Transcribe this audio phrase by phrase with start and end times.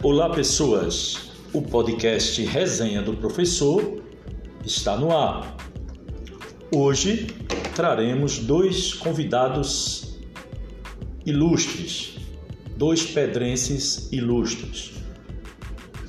[0.00, 1.32] Olá, pessoas!
[1.52, 4.00] O podcast Resenha do Professor
[4.64, 5.56] está no ar.
[6.72, 7.26] Hoje
[7.74, 10.16] traremos dois convidados
[11.26, 12.16] ilustres,
[12.76, 14.92] dois pedrenses ilustres.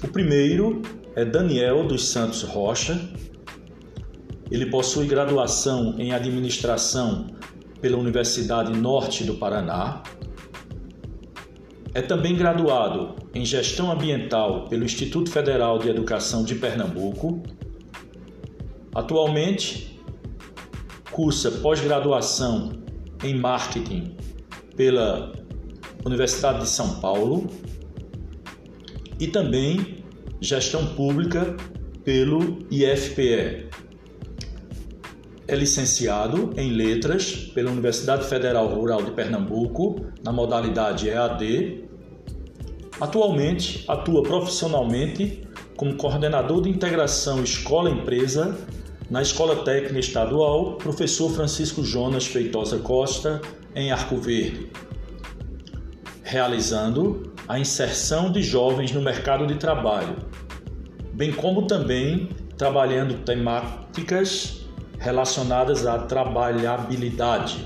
[0.04, 0.84] O primeiro
[1.16, 3.10] é Daniel dos Santos Rocha.
[4.52, 7.26] Ele possui graduação em administração
[7.82, 10.04] pela Universidade Norte do Paraná.
[11.94, 17.42] É também graduado em Gestão Ambiental pelo Instituto Federal de Educação de Pernambuco.
[18.94, 20.00] Atualmente,
[21.12, 22.84] cursa pós-graduação
[23.24, 24.16] em Marketing
[24.76, 25.32] pela
[26.06, 27.48] Universidade de São Paulo
[29.20, 29.98] e também
[30.40, 31.58] Gestão Pública
[32.04, 33.69] pelo IFPE.
[35.50, 41.86] É licenciado em Letras pela Universidade Federal Rural de Pernambuco, na modalidade EAD.
[43.02, 45.42] Atualmente atua profissionalmente
[45.76, 48.60] como coordenador de integração escola-empresa
[49.10, 53.42] na Escola Técnica Estadual Professor Francisco Jonas Feitosa Costa,
[53.74, 54.70] em Arco Verde,
[56.22, 60.16] realizando a inserção de jovens no mercado de trabalho,
[61.12, 64.60] bem como também trabalhando temáticas
[65.00, 67.66] relacionadas à trabalhabilidade.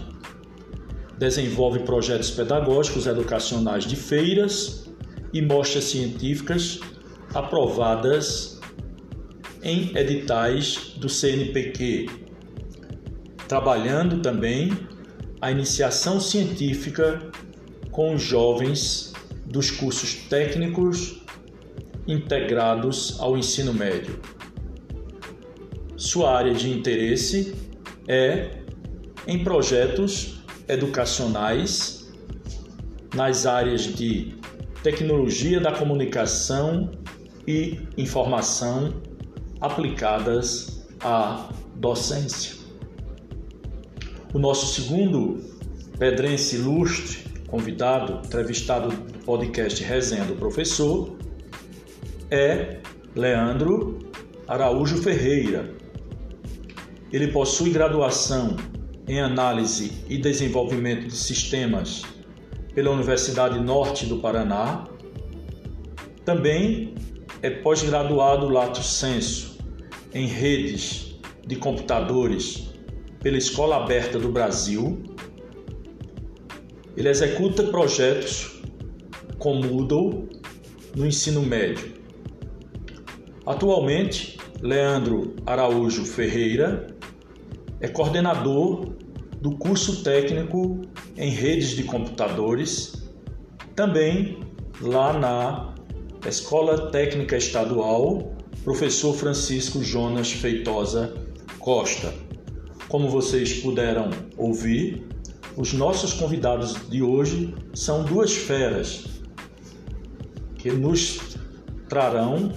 [1.17, 4.89] Desenvolve projetos pedagógicos educacionais de feiras
[5.33, 6.79] e mostras científicas
[7.33, 8.59] aprovadas
[9.63, 12.07] em editais do CNPq,
[13.47, 14.71] trabalhando também
[15.41, 17.19] a iniciação científica
[17.91, 19.13] com os jovens
[19.45, 21.21] dos cursos técnicos
[22.07, 24.19] integrados ao ensino médio.
[26.13, 27.55] Sua área de interesse
[28.07, 28.51] é
[29.27, 32.07] em projetos educacionais
[33.15, 34.35] nas áreas de
[34.83, 36.91] tecnologia da comunicação
[37.47, 38.93] e informação
[39.59, 42.57] aplicadas à docência.
[44.35, 45.43] O nosso segundo
[45.97, 51.17] pedrense ilustre convidado, entrevistado do podcast Resenha do Professor,
[52.29, 52.81] é
[53.15, 53.97] Leandro
[54.47, 55.81] Araújo Ferreira.
[57.13, 58.57] Ele possui graduação
[59.07, 62.01] em Análise e Desenvolvimento de Sistemas
[62.75, 64.85] pela Universidade Norte do Paraná.
[66.25, 66.95] Também
[67.41, 69.57] é pós-graduado Lato Senso
[70.13, 71.15] em Redes
[71.47, 72.69] de Computadores
[73.21, 75.13] pela Escola Aberta do Brasil
[76.95, 78.61] ele executa projetos
[79.39, 80.29] com Moodle
[80.95, 81.91] no ensino médio.
[83.45, 86.87] Atualmente, Leandro Araújo Ferreira
[87.83, 88.93] é coordenador
[89.41, 90.79] do curso técnico
[91.17, 93.03] em redes de computadores,
[93.75, 94.39] também
[94.79, 95.75] lá na
[96.25, 98.31] Escola Técnica Estadual
[98.63, 101.13] Professor Francisco Jonas Feitosa
[101.59, 102.13] Costa.
[102.87, 105.05] Como vocês puderam ouvir,
[105.57, 109.07] os nossos convidados de hoje são duas feras
[110.55, 111.19] que nos
[111.89, 112.53] trarão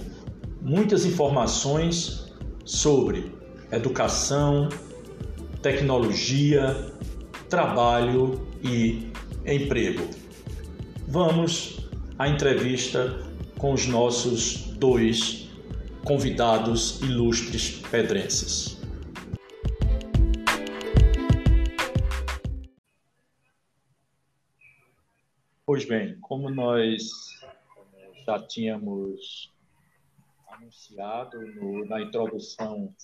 [0.61, 2.31] muitas informações
[2.63, 3.29] sobre
[3.73, 4.69] educação,
[5.67, 6.73] tecnologia,
[7.49, 9.11] trabalho e
[9.45, 10.09] emprego.
[11.09, 13.21] Vamos à entrevista
[13.57, 15.49] com os nossos dois
[16.05, 18.81] convidados ilustres pedrenses.
[25.65, 27.09] Pois bem, como nós
[28.25, 29.51] já tínhamos
[30.47, 32.95] anunciado no, na introdução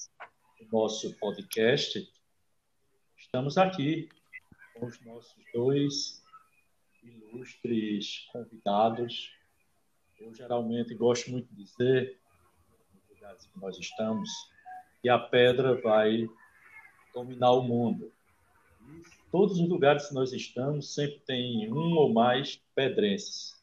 [0.62, 2.13] do nosso podcast,
[3.36, 4.08] estamos aqui
[4.76, 6.24] com os nossos dois
[7.02, 9.36] ilustres convidados.
[10.20, 12.20] Eu geralmente gosto muito de dizer,
[12.94, 14.30] nos lugares que nós estamos,
[15.02, 16.30] que a pedra vai
[17.12, 18.12] dominar o mundo
[19.32, 23.60] todos os lugares que nós estamos sempre tem um ou mais pedrenses.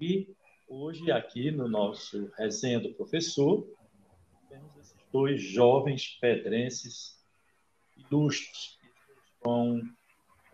[0.00, 0.34] E
[0.66, 3.64] hoje aqui no nosso resenha do professor
[4.48, 7.24] temos esses dois jovens pedrenses
[7.96, 8.79] ilustres
[9.42, 9.80] vão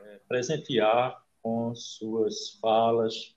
[0.01, 3.37] é, presentear com suas falas,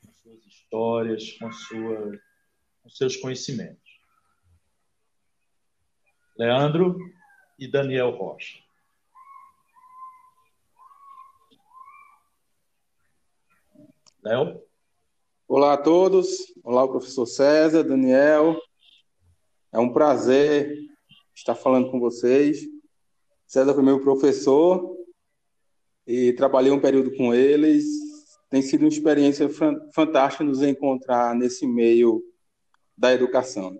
[0.00, 2.20] com suas histórias, com, sua,
[2.82, 3.82] com seus conhecimentos.
[6.36, 6.98] Leandro
[7.58, 8.58] e Daniel Rocha.
[14.22, 14.62] Léo?
[15.46, 16.28] Olá a todos.
[16.64, 18.58] Olá, professor César, Daniel.
[19.70, 20.76] É um prazer
[21.34, 22.73] estar falando com vocês.
[23.54, 24.96] César foi meu professor
[26.04, 27.84] e trabalhei um período com eles.
[28.50, 29.48] tem sido uma experiência
[29.94, 32.20] fantástica nos encontrar nesse meio
[32.98, 33.78] da educação.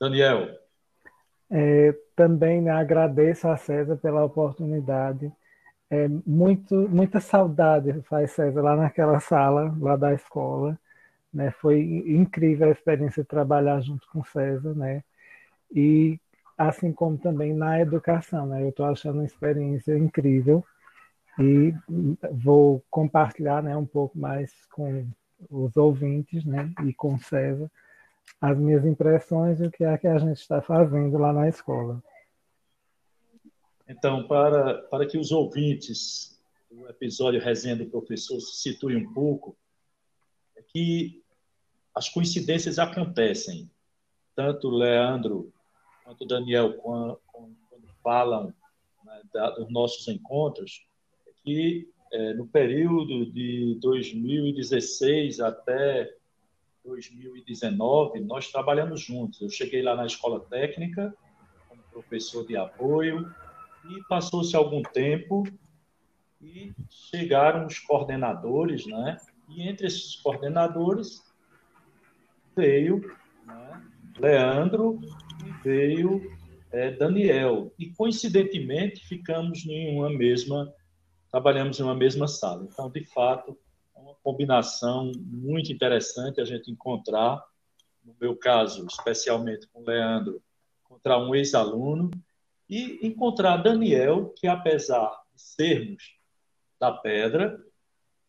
[0.00, 0.58] Daniel.
[1.50, 5.30] É, também né, agradeço a César pela oportunidade.
[5.90, 10.78] É, muito, muita saudade faz César lá naquela sala, lá da escola.
[11.30, 11.50] Né?
[11.50, 15.04] Foi incrível a experiência de trabalhar junto com César, né?
[15.70, 16.18] E
[16.68, 18.62] assim como também na educação, né?
[18.62, 20.62] Eu estou achando uma experiência incrível
[21.38, 21.72] e
[22.32, 25.08] vou compartilhar, né, um pouco mais com
[25.48, 27.70] os ouvintes, né, e com César
[28.38, 32.02] as minhas impressões e o que é que a gente está fazendo lá na escola.
[33.88, 36.38] Então, para, para que os ouvintes
[36.70, 39.56] do episódio Resenha do Professor se situem um pouco,
[40.56, 41.22] é que
[41.94, 43.70] as coincidências acontecem.
[44.36, 45.52] Tanto Leandro
[46.10, 47.20] quanto Daniel, quando,
[48.02, 48.52] falam
[49.04, 49.22] né,
[49.56, 50.84] dos nossos encontros,
[51.26, 56.12] é que é, no período de 2016 até
[56.84, 59.40] 2019, nós trabalhamos juntos.
[59.40, 61.14] Eu cheguei lá na escola técnica
[61.68, 63.32] como professor de apoio,
[63.88, 65.44] e passou-se algum tempo
[66.40, 69.18] e chegaram os coordenadores, né?
[69.48, 71.22] E entre esses coordenadores
[72.56, 73.00] veio
[73.46, 73.82] né,
[74.18, 75.00] Leandro
[75.62, 76.20] veio
[76.72, 77.72] é, Daniel.
[77.78, 80.72] E coincidentemente ficamos em uma mesma,
[81.30, 82.66] trabalhamos em uma mesma sala.
[82.70, 83.58] Então, de fato,
[83.96, 87.44] é uma combinação muito interessante a gente encontrar,
[88.04, 90.42] no meu caso, especialmente com Leandro,
[90.84, 92.10] encontrar um ex-aluno
[92.68, 96.16] e encontrar Daniel, que apesar de sermos
[96.78, 97.60] da pedra,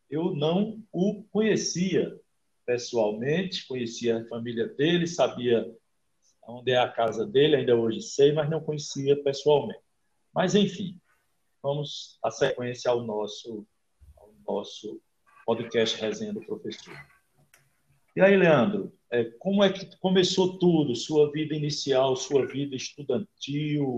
[0.09, 2.19] eu não o conhecia
[2.65, 5.73] pessoalmente, conhecia a família dele, sabia
[6.51, 9.81] onde é a casa dele, ainda hoje sei, mas não conhecia pessoalmente.
[10.33, 10.99] Mas, enfim,
[11.61, 13.65] vamos à sequência ao nosso,
[14.17, 15.01] ao nosso
[15.45, 16.93] podcast Resenha do Professor.
[18.15, 20.95] E aí, Leandro, é, como é que começou tudo?
[20.95, 23.97] Sua vida inicial, sua vida estudantil,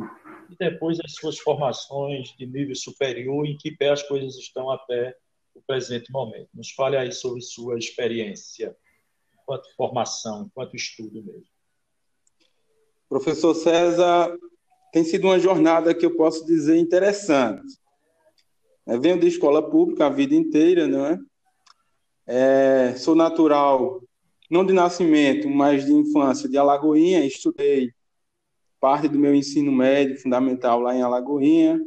[0.50, 5.16] e depois as suas formações de nível superior, em que pé as coisas estão até
[5.56, 6.50] o presente momento.
[6.54, 8.76] Nos fale aí sobre sua experiência,
[9.42, 11.53] enquanto formação, enquanto estudo mesmo.
[13.14, 14.36] Professor César,
[14.92, 17.78] tem sido uma jornada que eu posso dizer interessante.
[18.88, 21.20] Eu venho de escola pública a vida inteira, não é?
[22.26, 24.02] é sou natural,
[24.50, 27.24] não de nascimento, mas de infância, de Alagoinha.
[27.24, 27.92] Estudei
[28.80, 31.80] parte do meu ensino médio fundamental lá em Alagoinha.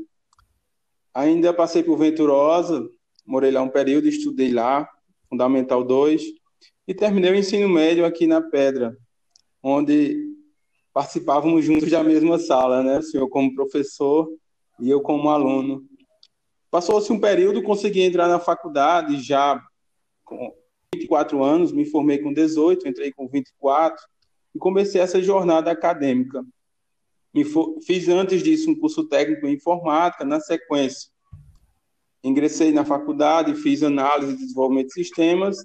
[1.13, 2.89] Ainda passei por Venturosa,
[3.27, 4.89] morei lá um período, estudei lá,
[5.29, 6.23] Fundamental 2,
[6.87, 8.97] e terminei o ensino médio aqui na Pedra,
[9.61, 10.26] onde
[10.97, 13.01] participávamos juntos da mesma sala, né?
[13.01, 14.33] O senhor como professor
[14.81, 15.85] e eu como aluno.
[16.71, 19.63] Passou-se um período, consegui entrar na faculdade já
[20.25, 20.55] com
[20.95, 24.03] 24 anos, me formei com 18, entrei com 24
[24.55, 26.43] e comecei essa jornada acadêmica.
[27.85, 31.11] Fiz antes disso um curso técnico em informática, na sequência.
[32.25, 35.59] Ingressei na faculdade, fiz análise de desenvolvimento de sistemas.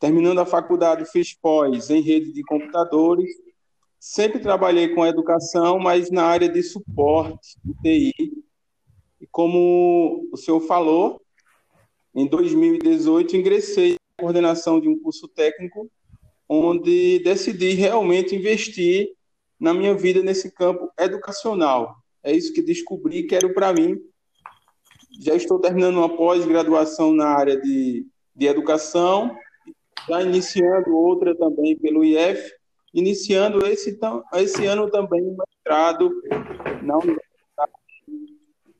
[0.00, 3.51] Terminando a faculdade, fiz pós em rede de computadores.
[4.04, 7.72] Sempre trabalhei com educação, mas na área de suporte, de
[8.10, 8.32] TI.
[9.20, 11.22] E como o senhor falou,
[12.12, 15.88] em 2018 ingressei na coordenação de um curso técnico,
[16.48, 19.08] onde decidi realmente investir
[19.58, 21.94] na minha vida nesse campo educacional.
[22.24, 23.96] É isso que descobri, quero para mim.
[25.20, 29.38] Já estou terminando uma pós-graduação na área de, de educação,
[30.08, 32.61] já iniciando outra também pelo IF,
[32.92, 33.98] iniciando esse,
[34.34, 36.22] esse ano também um mestrado
[36.82, 37.72] na Universidade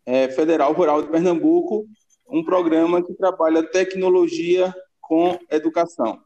[0.05, 1.87] é, Federal Rural de Pernambuco,
[2.29, 6.21] um programa que trabalha tecnologia com educação.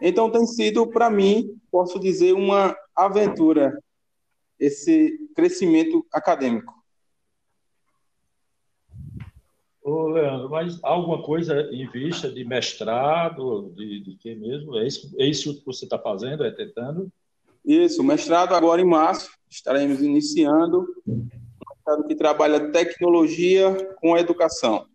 [0.00, 3.78] Então tem sido para mim, posso dizer, uma aventura
[4.58, 6.72] esse crescimento acadêmico.
[9.82, 14.78] Ô, Leandro, mas alguma coisa em vista de mestrado, de, de que mesmo?
[14.78, 17.12] É isso, é isso que você está fazendo, é tentando?
[17.64, 21.28] Isso, mestrado agora em março, estaremos iniciando um
[21.68, 24.86] mestrado que trabalha tecnologia com educação.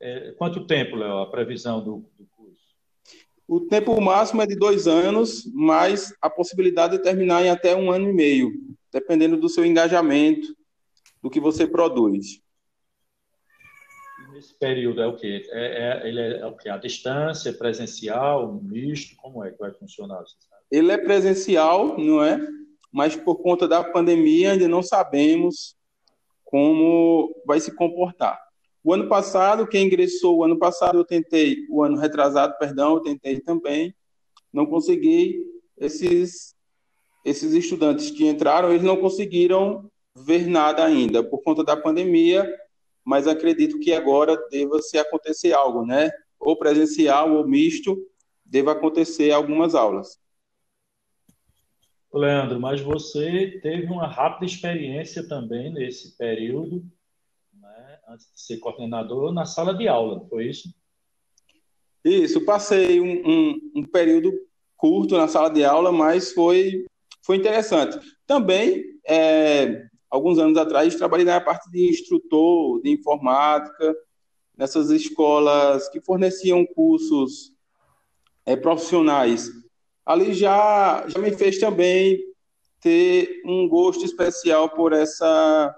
[0.00, 2.28] É, quanto tempo, Léo, a previsão do, do
[3.50, 7.90] o tempo máximo é de dois anos, mas a possibilidade de terminar em até um
[7.90, 8.52] ano e meio,
[8.92, 10.54] dependendo do seu engajamento,
[11.22, 12.42] do que você produz.
[14.34, 15.48] Nesse período é o quê?
[15.50, 16.68] É, é, ele é, o quê?
[16.68, 19.16] A distância, presencial, misto?
[19.16, 20.22] Como é que vai funcionar?
[20.70, 22.38] Ele é presencial, não é?
[22.92, 25.76] Mas por conta da pandemia ainda não sabemos
[26.44, 28.38] como vai se comportar.
[28.82, 33.00] O ano passado, quem ingressou o ano passado, eu tentei, o ano retrasado, perdão, eu
[33.00, 33.94] tentei também,
[34.52, 35.44] não consegui.
[35.76, 36.54] Esses,
[37.24, 42.50] esses estudantes que entraram, eles não conseguiram ver nada ainda por conta da pandemia,
[43.04, 46.10] mas acredito que agora deva se acontecer algo, né?
[46.40, 47.96] Ou presencial ou misto,
[48.44, 50.18] deva acontecer algumas aulas.
[52.12, 56.82] Leandro, mas você teve uma rápida experiência também nesse período,
[57.52, 60.68] né, antes de ser coordenador, na sala de aula, foi isso?
[62.02, 64.32] Isso, passei um, um, um período
[64.76, 66.86] curto na sala de aula, mas foi,
[67.22, 67.98] foi interessante.
[68.26, 73.94] Também, é, alguns anos atrás, trabalhei na parte de instrutor de informática,
[74.56, 77.52] nessas escolas que forneciam cursos
[78.46, 79.50] é, profissionais
[80.08, 82.18] ali já, já me fez também
[82.80, 85.76] ter um gosto especial por essa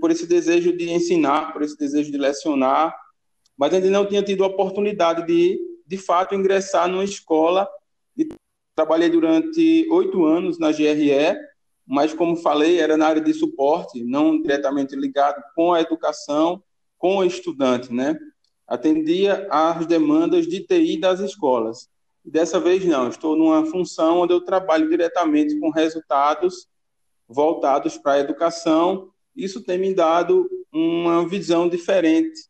[0.00, 2.94] por esse desejo de ensinar, por esse desejo de lecionar,
[3.56, 7.66] mas ainda não tinha tido a oportunidade de, de fato, ingressar numa escola.
[8.74, 11.38] Trabalhei durante oito anos na GRE,
[11.86, 16.62] mas, como falei, era na área de suporte, não diretamente ligado com a educação,
[16.98, 18.18] com o estudante, né?
[18.68, 21.88] Atendia às demandas de TI das escolas.
[22.24, 26.68] Dessa vez não, estou numa função onde eu trabalho diretamente com resultados
[27.26, 29.12] voltados para a educação.
[29.34, 32.48] Isso tem me dado uma visão diferente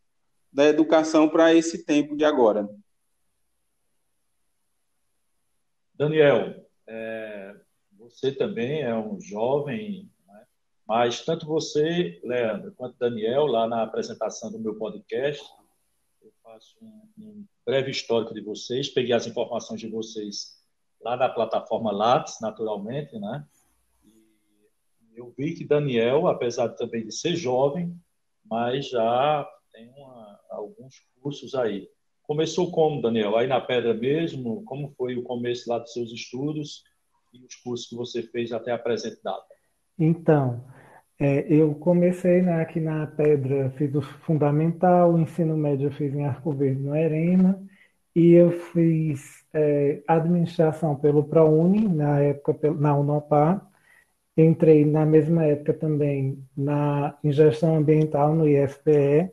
[0.52, 2.68] da educação para esse tempo de agora.
[5.94, 7.54] Daniel, é,
[7.98, 10.46] você também é um jovem, né?
[10.86, 15.42] mas tanto você, Leandro, quanto Daniel, lá na apresentação do meu podcast,
[16.20, 20.60] eu faço um, um breve histórico de vocês, peguei as informações de vocês
[21.00, 23.44] lá da plataforma Lattes, naturalmente, né?
[24.04, 27.94] E eu vi que Daniel, apesar também de ser jovem,
[28.44, 31.88] mas já tem uma, alguns cursos aí.
[32.22, 33.36] Começou como, Daniel?
[33.36, 34.64] Aí na Pedra mesmo?
[34.64, 36.84] Como foi o começo lá dos seus estudos
[37.32, 39.44] e os cursos que você fez até a presente data?
[39.98, 40.64] Então,
[41.22, 46.12] é, eu comecei né, aqui na Pedra, fiz o fundamental, o ensino médio eu fiz
[46.12, 47.62] em Arco Verde, no Erema,
[48.14, 53.64] e eu fiz é, administração pelo ProUni, na época na Unopar.
[54.36, 59.30] Entrei na mesma época também na em gestão ambiental no IFPE.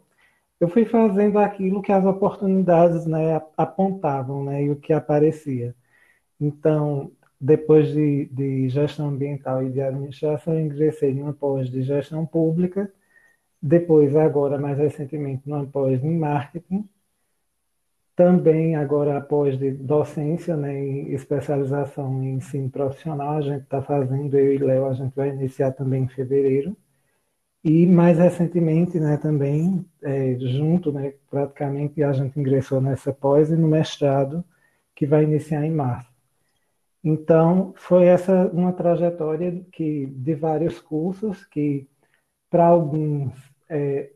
[0.60, 5.75] Eu fui fazendo aquilo que as oportunidades né, apontavam né, e o que aparecia.
[6.39, 12.25] Então, depois de, de gestão ambiental e de administração, ingressei em uma pós de gestão
[12.25, 12.91] pública,
[13.62, 16.88] depois, agora, mais recentemente, numa pós em marketing,
[18.15, 24.38] também agora após de docência, né, em especialização em ensino profissional, a gente está fazendo,
[24.38, 26.75] eu e Léo, a gente vai iniciar também em fevereiro.
[27.63, 33.55] E mais recentemente, né, também, é, junto, né, praticamente, a gente ingressou nessa pós e
[33.55, 34.43] no mestrado,
[34.96, 36.09] que vai iniciar em março.
[37.03, 41.88] Então, foi essa uma trajetória que de vários cursos que
[42.50, 43.34] para alguns
[43.70, 44.12] é,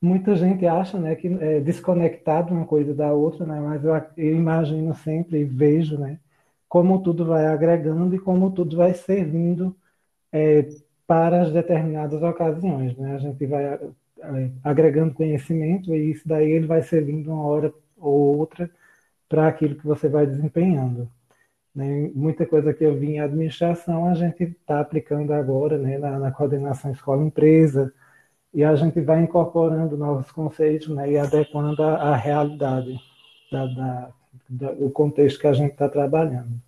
[0.00, 4.36] muita gente acha, né, que é desconectado uma coisa da outra, né, mas eu, eu
[4.36, 6.18] imagino sempre e vejo, né,
[6.68, 9.76] como tudo vai agregando e como tudo vai servindo
[10.32, 10.68] é,
[11.06, 13.16] para as determinadas ocasiões, né?
[13.16, 13.80] A gente vai é,
[14.62, 18.70] agregando conhecimento e isso daí ele vai servindo uma hora ou outra
[19.28, 21.10] para aquilo que você vai desempenhando.
[21.74, 22.10] Né?
[22.14, 26.30] Muita coisa que eu vi em administração a gente está aplicando agora né, na, na
[26.32, 27.92] coordenação escola-empresa
[28.52, 32.98] e a gente vai incorporando novos conceitos né, e adequando a realidade
[33.50, 34.10] da, da,
[34.48, 36.60] da, do contexto que a gente está trabalhando.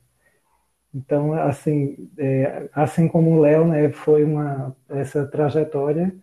[0.95, 6.15] Então, assim, é, assim como o Léo, né, foi uma essa trajetória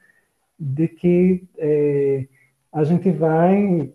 [0.59, 2.27] de que é,
[2.71, 3.91] a gente vai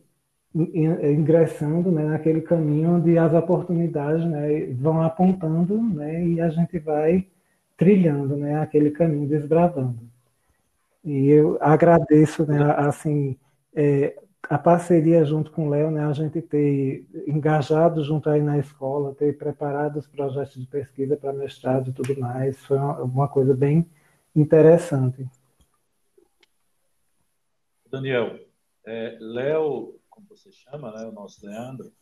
[0.54, 7.26] ingressando né, naquele caminho onde as oportunidades né, vão apontando né, e a gente vai
[7.76, 9.98] trilhando né, aquele caminho, desbravando.
[11.04, 13.36] E eu agradeço né, assim,
[13.74, 14.16] é,
[14.48, 19.14] a parceria junto com o Léo, né, a gente ter engajado junto aí na escola,
[19.14, 23.84] ter preparado os projetos de pesquisa para mestrado e tudo mais, foi uma, coisa bem
[24.36, 25.26] interessante.
[27.90, 28.38] Daniel,
[28.86, 31.92] é, Léo como você chama, né, o nosso Leandro,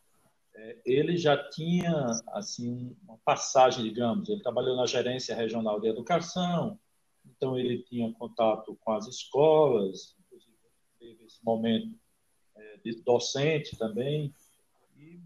[0.55, 6.79] é, ele já tinha assim uma passagem, digamos, ele trabalhou na gerência regional de educação,
[7.25, 10.57] então ele tinha contato com as escolas, inclusive
[10.99, 11.99] teve esse momento
[12.55, 14.35] é, de docente também.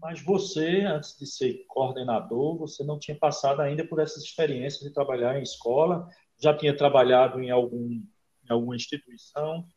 [0.01, 4.93] Mas você, antes de ser coordenador, você não tinha passado ainda por essas experiências de
[4.93, 6.07] trabalhar em escola,
[6.39, 8.01] já tinha trabalhado em algum
[8.49, 9.67] em alguma instituição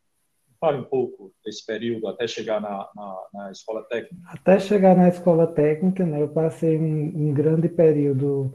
[0.61, 4.23] Fale um pouco desse período até chegar na, na, na escola técnica.
[4.27, 8.53] Até chegar na escola técnica, né, eu passei um, um grande período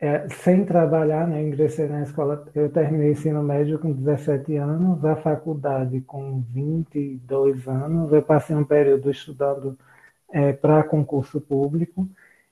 [0.00, 4.56] é, sem trabalhar, né, eu ingressei na escola, eu terminei o ensino médio com 17
[4.56, 9.78] anos, a faculdade com 22 anos, eu passei um período estudando
[10.32, 12.08] é, para concurso público,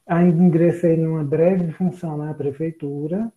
[0.06, 3.32] ainda ingressei numa breve função na prefeitura,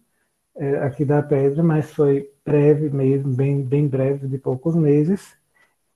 [0.58, 5.38] é, aqui da Pedra, mas foi breve mesmo, bem, bem breve, de poucos meses,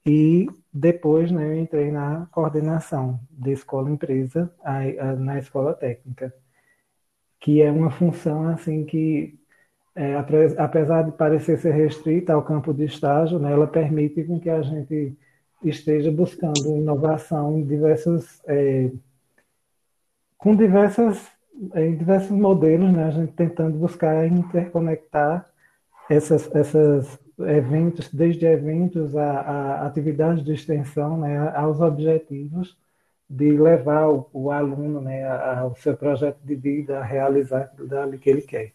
[0.06, 4.52] e depois né, eu entrei na coordenação de escola-empresa
[5.18, 6.34] na escola técnica
[7.40, 9.40] que é uma função assim que,
[9.96, 10.16] é,
[10.58, 14.62] apesar de parecer ser restrita ao campo de estágio, né, ela permite com que a
[14.62, 15.18] gente
[15.64, 18.92] esteja buscando inovação em diversos, é,
[20.38, 21.26] com diversas,
[21.76, 25.50] em diversos modelos, né, a gente tentando buscar interconectar
[26.10, 32.78] essas, essas eventos, desde eventos a, a atividades de extensão, né, aos objetivos
[33.30, 38.30] de levar o, o aluno né, ao seu projeto de vida, a realizar aquilo que
[38.30, 38.74] ele quer.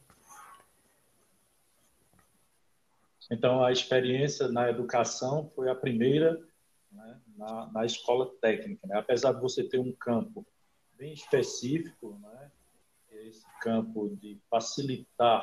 [3.30, 6.40] Então, a experiência na educação foi a primeira
[6.92, 8.86] né, na, na, escola técnica.
[8.86, 8.96] Né?
[8.96, 10.46] Apesar de você ter um campo
[10.96, 12.50] bem específico, né,
[13.10, 15.42] esse campo de facilitar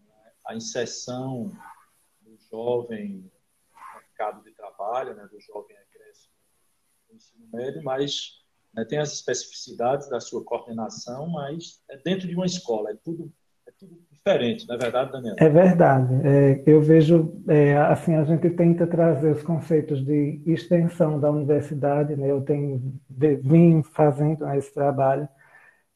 [0.00, 1.52] né, a inserção
[2.50, 3.30] jovem
[4.18, 5.76] mercado de trabalho, né, do jovem
[7.08, 12.34] do ensino médio, mas né, tem as especificidades da sua coordenação, mas é dentro de
[12.34, 13.32] uma escola, é tudo,
[13.66, 15.36] é tudo diferente, não é verdade, Daniel?
[15.38, 16.14] É verdade.
[16.26, 22.14] É, eu vejo, é, assim, a gente tenta trazer os conceitos de extensão da universidade,
[22.16, 22.30] né?
[22.30, 25.28] eu tenho vim fazendo esse trabalho,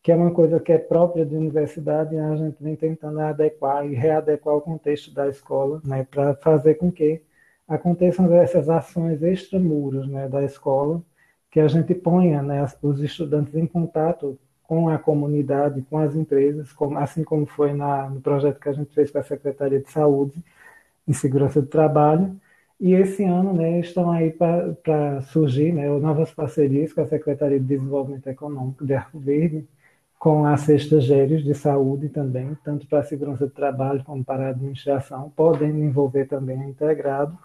[0.03, 3.87] que é uma coisa que é própria de universidade, e a gente vem tentando adequar
[3.87, 7.23] e readequar o contexto da escola, né, para fazer com que
[7.69, 11.03] aconteçam essas ações extramuros né, da escola,
[11.51, 16.73] que a gente ponha né, os estudantes em contato com a comunidade, com as empresas,
[16.73, 19.91] como, assim como foi na, no projeto que a gente fez com a Secretaria de
[19.91, 20.43] Saúde
[21.07, 22.35] e Segurança do Trabalho.
[22.81, 27.67] E esse ano né, estão aí para surgir né, novas parcerias com a Secretaria de
[27.67, 29.69] Desenvolvimento Econômico de Arco Verde,
[30.23, 34.51] com a Sexta de Saúde também, tanto para a segurança do trabalho como para a
[34.51, 37.37] administração, podendo envolver também a integrado.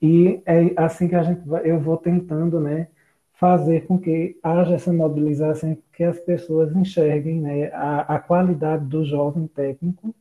[0.00, 2.88] E é assim que a gente vai, eu vou tentando, né,
[3.34, 9.04] fazer com que haja essa mobilização, que as pessoas enxerguem né, a, a qualidade do
[9.04, 10.14] jovem técnico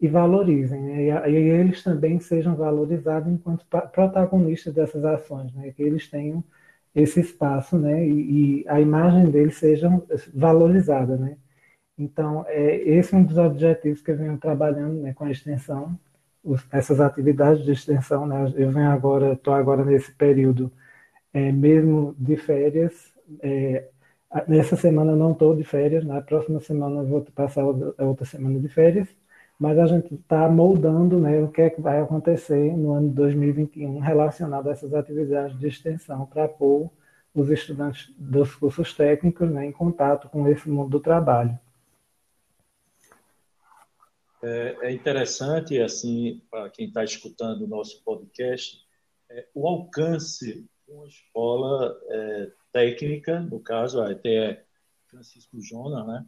[0.00, 5.82] e valorizem, né, e, e, eles também sejam valorizados enquanto protagonistas dessas ações, né, que
[5.82, 6.42] eles tenham
[6.94, 9.90] esse espaço, né, e, e a imagem deles seja
[10.34, 11.36] valorizada, né.
[11.98, 15.98] Então, é, esse é um dos objetivos que eu venho trabalhando né, com a extensão,
[16.70, 18.52] essas atividades de extensão, né?
[18.56, 20.70] Eu venho agora, estou agora nesse período
[21.32, 23.12] é, mesmo de férias.
[23.42, 23.88] É,
[24.48, 28.58] nessa semana não estou de férias, na próxima semana eu vou passar a outra semana
[28.60, 29.08] de férias,
[29.64, 33.14] mas a gente está moldando né, o que é que vai acontecer no ano de
[33.14, 36.90] 2021 relacionado a essas atividades de extensão para pôr
[37.34, 41.58] os estudantes dos cursos técnicos né, em contato com esse mundo do trabalho.
[44.42, 48.86] É, é interessante, assim, para quem está escutando o nosso podcast,
[49.30, 54.60] é, o alcance de uma escola é, técnica, no caso, a ETE
[55.08, 56.26] Francisco Jona, né?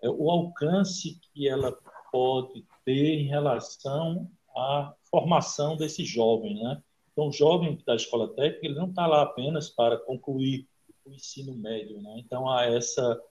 [0.00, 1.76] É, o alcance que ela
[2.16, 6.82] pode ter em relação à formação desse jovem, né?
[7.12, 10.66] Então, o jovem da escola técnica, ele não está lá apenas para concluir
[11.04, 12.14] o ensino médio, né?
[12.16, 13.22] Então, há essa,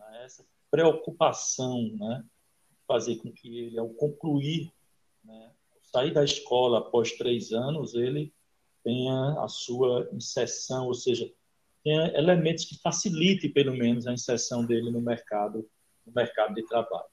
[0.00, 2.24] há essa preocupação, né?
[2.84, 4.72] fazer com que ele, ao concluir,
[5.24, 5.52] né,
[5.84, 8.34] sair da escola após três anos, ele
[8.82, 11.32] tenha a sua inserção, ou seja,
[11.84, 15.64] tenha elementos que facilitem, pelo menos, a inserção dele no mercado,
[16.04, 17.11] no mercado de trabalho.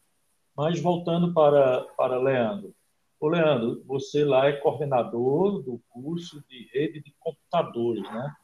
[0.59, 2.75] Mas voltando para, para Leandro.
[3.17, 8.35] Ô, Leandro, você lá é coordenador do curso de rede de computadores, né?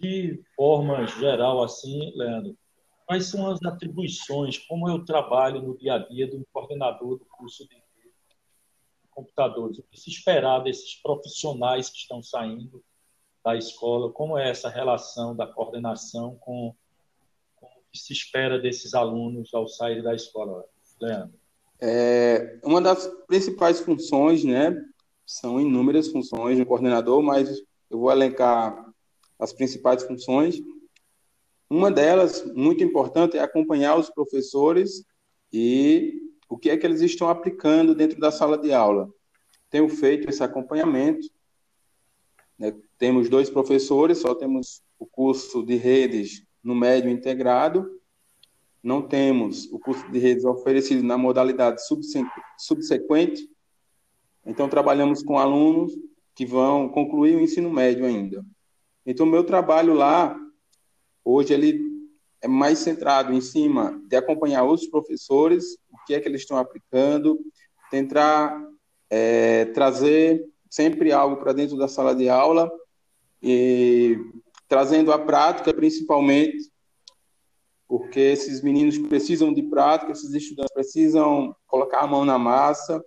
[0.00, 2.56] De forma geral, assim, Leandro,
[3.04, 7.68] quais são as atribuições, como eu trabalho no dia a dia do coordenador do curso
[7.68, 7.82] de
[9.10, 12.84] computadores, o que se esperar desses profissionais que estão saindo
[13.44, 16.72] da escola, como é essa relação da coordenação com,
[17.56, 20.64] com o que se espera desses alunos ao sair da escola,
[21.02, 21.38] Leandro?
[21.80, 24.80] É, uma das principais funções, né,
[25.26, 27.48] são inúmeras funções do coordenador, mas
[27.90, 28.92] eu vou elencar
[29.38, 30.62] as principais funções.
[31.68, 35.04] Uma delas, muito importante, é acompanhar os professores
[35.52, 39.08] e o que é que eles estão aplicando dentro da sala de aula.
[39.70, 41.26] Tenho feito esse acompanhamento
[42.58, 42.74] Né?
[42.98, 48.00] Temos dois professores, só temos o curso de redes no médio integrado,
[48.82, 51.80] não temos o curso de redes oferecido na modalidade
[52.58, 53.48] subsequente,
[54.44, 55.92] então trabalhamos com alunos
[56.34, 58.44] que vão concluir o ensino médio ainda.
[59.06, 60.36] Então, meu trabalho lá,
[61.24, 61.80] hoje, ele
[62.40, 66.56] é mais centrado em cima de acompanhar os professores, o que é que eles estão
[66.56, 67.38] aplicando,
[67.90, 68.60] tentar
[69.08, 72.70] é, trazer sempre algo para dentro da sala de aula
[73.40, 74.18] e
[74.66, 76.71] trazendo a prática, principalmente,
[77.92, 83.04] porque esses meninos precisam de prática, esses estudantes precisam colocar a mão na massa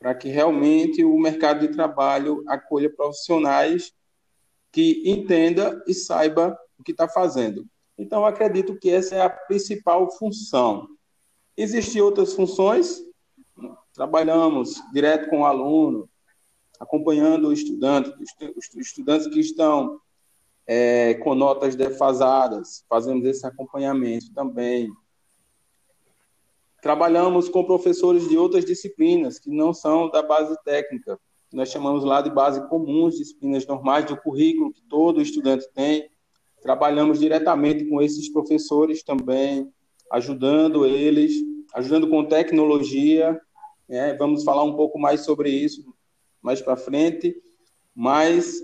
[0.00, 3.92] para que realmente o mercado de trabalho acolha profissionais
[4.72, 7.66] que entenda e saiba o que está fazendo.
[7.98, 10.88] Então, acredito que essa é a principal função.
[11.54, 13.02] Existem outras funções,
[13.92, 16.08] trabalhamos direto com o aluno,
[16.80, 18.10] acompanhando o estudante,
[18.56, 20.00] os estudantes que estão
[20.66, 24.90] é, com notas defasadas, fazemos esse acompanhamento também.
[26.80, 31.18] Trabalhamos com professores de outras disciplinas que não são da base técnica,
[31.52, 36.10] nós chamamos lá de base comuns, disciplinas normais do currículo que todo estudante tem.
[36.60, 39.72] Trabalhamos diretamente com esses professores também,
[40.10, 41.32] ajudando eles,
[41.74, 43.40] ajudando com tecnologia.
[43.88, 44.14] Né?
[44.14, 45.84] Vamos falar um pouco mais sobre isso
[46.44, 47.34] mais para frente,
[47.94, 48.60] mas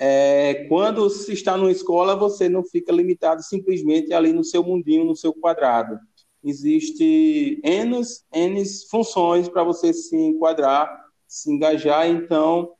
[0.00, 5.04] é, quando se está numa escola, você não fica limitado simplesmente ali no seu mundinho,
[5.04, 5.98] no seu quadrado.
[6.42, 8.00] Existe N,
[8.32, 10.90] N funções para você se enquadrar,
[11.28, 12.72] se engajar, então,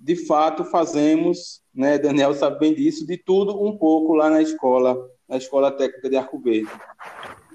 [0.00, 4.96] de fato, fazemos, né, Daniel sabe bem disso, de tudo um pouco lá na escola,
[5.28, 6.70] na Escola Técnica de Arco Verde.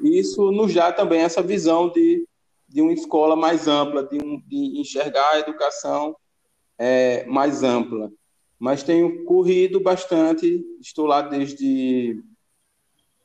[0.04, 2.30] Isso nos dá também essa visão de
[2.70, 6.16] de uma escola mais ampla, de, um, de enxergar a educação
[6.78, 8.12] é, mais ampla.
[8.60, 12.22] Mas tenho corrido bastante, estou lá desde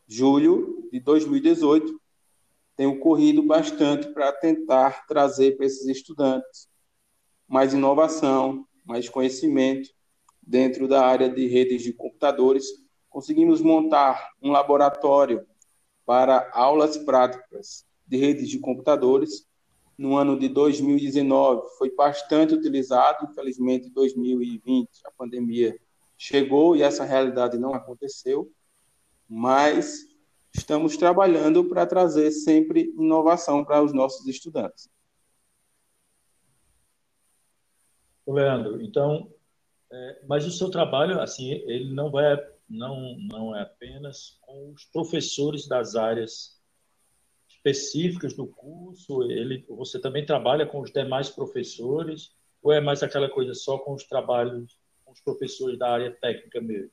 [0.06, 2.00] julho de 2018,
[2.76, 6.68] tenho corrido bastante para tentar trazer para esses estudantes
[7.48, 9.90] mais inovação, mais conhecimento
[10.42, 12.66] dentro da área de redes de computadores.
[13.08, 15.46] Conseguimos montar um laboratório
[16.04, 19.46] para aulas práticas de redes de computadores.
[19.96, 25.78] No ano de 2019 foi bastante utilizado, infelizmente 2020 a pandemia
[26.18, 28.50] chegou e essa realidade não aconteceu,
[29.28, 30.06] mas
[30.52, 34.88] estamos trabalhando para trazer sempre inovação para os nossos estudantes.
[38.26, 39.30] Leandro, então,
[39.90, 42.36] é, mas o seu trabalho, assim, ele não vai,
[42.68, 46.53] não, não é apenas com os professores das áreas
[47.64, 49.22] específicas do curso?
[49.22, 52.32] Ele, você também trabalha com os demais professores?
[52.62, 56.60] Ou é mais aquela coisa só com os trabalhos, com os professores da área técnica
[56.60, 56.90] mesmo?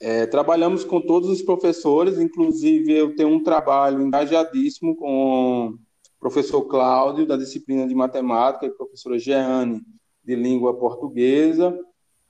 [0.00, 5.78] É, trabalhamos com todos os professores, inclusive eu tenho um trabalho engajadíssimo com o
[6.20, 9.82] professor Cláudio, da disciplina de matemática, e professora Jeane,
[10.24, 11.76] de língua portuguesa.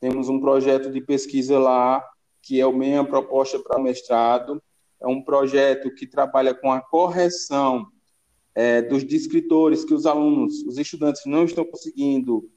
[0.00, 2.02] Temos um projeto de pesquisa lá,
[2.42, 4.62] que é o mesma proposta para mestrado
[5.00, 7.86] é um projeto que trabalha com a correção
[8.54, 12.50] é, dos descritores que os alunos, os estudantes não estão conseguindo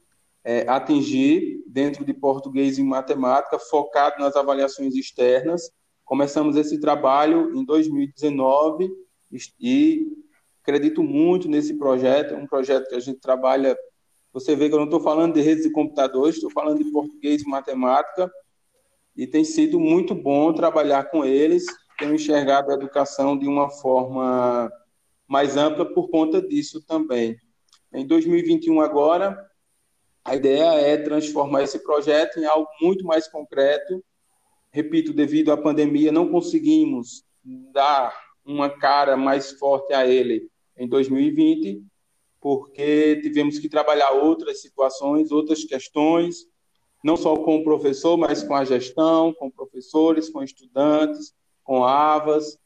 [0.43, 5.69] é, atingir dentro de português e matemática, focado nas avaliações externas.
[6.03, 8.89] Começamos esse trabalho em 2019
[9.59, 10.07] e
[10.63, 12.33] acredito muito nesse projeto.
[12.33, 13.77] É um projeto que a gente trabalha.
[14.33, 17.43] Você vê que eu não estou falando de redes de computadores, estou falando de português
[17.43, 18.31] e matemática,
[19.15, 21.65] e tem sido muito bom trabalhar com eles
[22.01, 24.71] tenho enxergado a educação de uma forma
[25.27, 27.37] mais ampla por conta disso também.
[27.93, 29.37] Em 2021, agora,
[30.25, 34.03] a ideia é transformar esse projeto em algo muito mais concreto.
[34.71, 37.23] Repito, devido à pandemia, não conseguimos
[37.71, 41.83] dar uma cara mais forte a ele em 2020,
[42.39, 46.47] porque tivemos que trabalhar outras situações, outras questões,
[47.03, 51.35] não só com o professor, mas com a gestão, com professores, com estudantes,
[51.71, 52.59] com avas.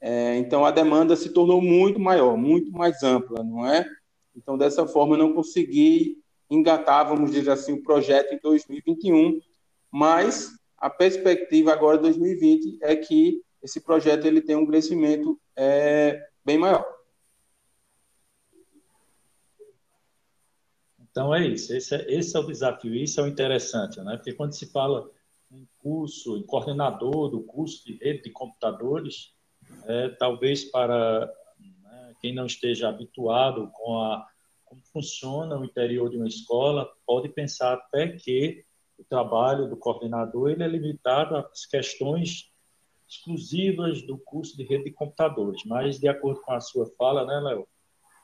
[0.00, 3.86] É, então, a demanda se tornou muito maior, muito mais ampla, não é?
[4.34, 6.16] Então, dessa forma, eu não consegui
[6.48, 9.38] engatar, vamos dizer assim, o projeto em 2021,
[9.90, 16.18] mas a perspectiva agora de 2020 é que esse projeto ele tem um crescimento é,
[16.42, 16.86] bem maior.
[21.10, 24.16] Então é isso, esse é, esse é o desafio, isso é o interessante, né?
[24.16, 25.10] Porque quando se fala
[25.50, 29.34] em curso, em coordenador do curso de rede de computadores,
[29.86, 34.26] é, talvez para né, quem não esteja habituado com a
[34.70, 38.64] como funciona o interior de uma escola, pode pensar até que
[38.96, 42.52] o trabalho do coordenador ele é limitado às questões
[43.08, 47.40] exclusivas do curso de rede de computadores, mas de acordo com a sua fala, né,
[47.40, 47.66] Léo,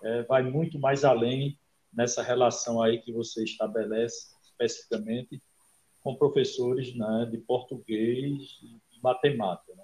[0.04, 1.58] é, vai muito mais além
[1.92, 5.42] nessa relação aí que você estabelece especificamente
[6.06, 9.74] com professores né, de português e matemática.
[9.74, 9.82] Né?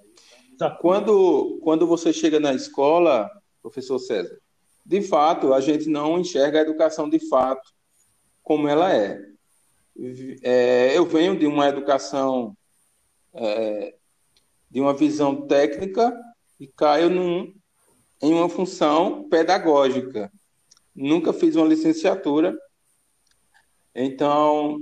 [0.55, 3.29] Então, quando, quando você chega na escola,
[3.61, 4.39] professor César,
[4.87, 7.75] de fato, a gente não enxerga a educação de fato
[8.41, 9.21] como ela é.
[10.45, 12.57] é eu venho de uma educação,
[13.35, 13.97] é,
[14.71, 16.17] de uma visão técnica
[16.61, 17.53] e caio num,
[18.23, 20.31] em uma função pedagógica.
[20.95, 22.57] Nunca fiz uma licenciatura,
[23.93, 24.79] então,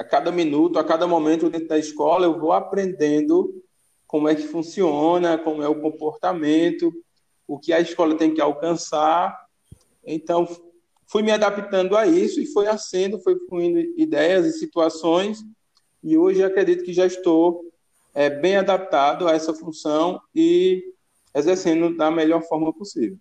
[0.00, 3.62] a cada minuto, a cada momento dentro da escola, eu vou aprendendo
[4.06, 6.90] como é que funciona, como é o comportamento,
[7.46, 9.38] o que a escola tem que alcançar.
[10.02, 10.48] Então,
[11.06, 15.44] fui me adaptando a isso e foi acendo, foi fluindo ideias e situações,
[16.02, 17.70] e hoje acredito que já estou
[18.14, 20.82] é, bem adaptado a essa função e
[21.34, 23.18] exercendo da melhor forma possível.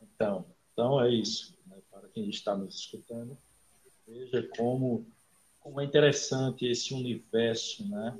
[0.00, 1.57] Então, então é isso.
[2.18, 3.38] Quem está nos escutando,
[4.04, 5.06] veja como,
[5.60, 8.18] como é interessante esse universo né?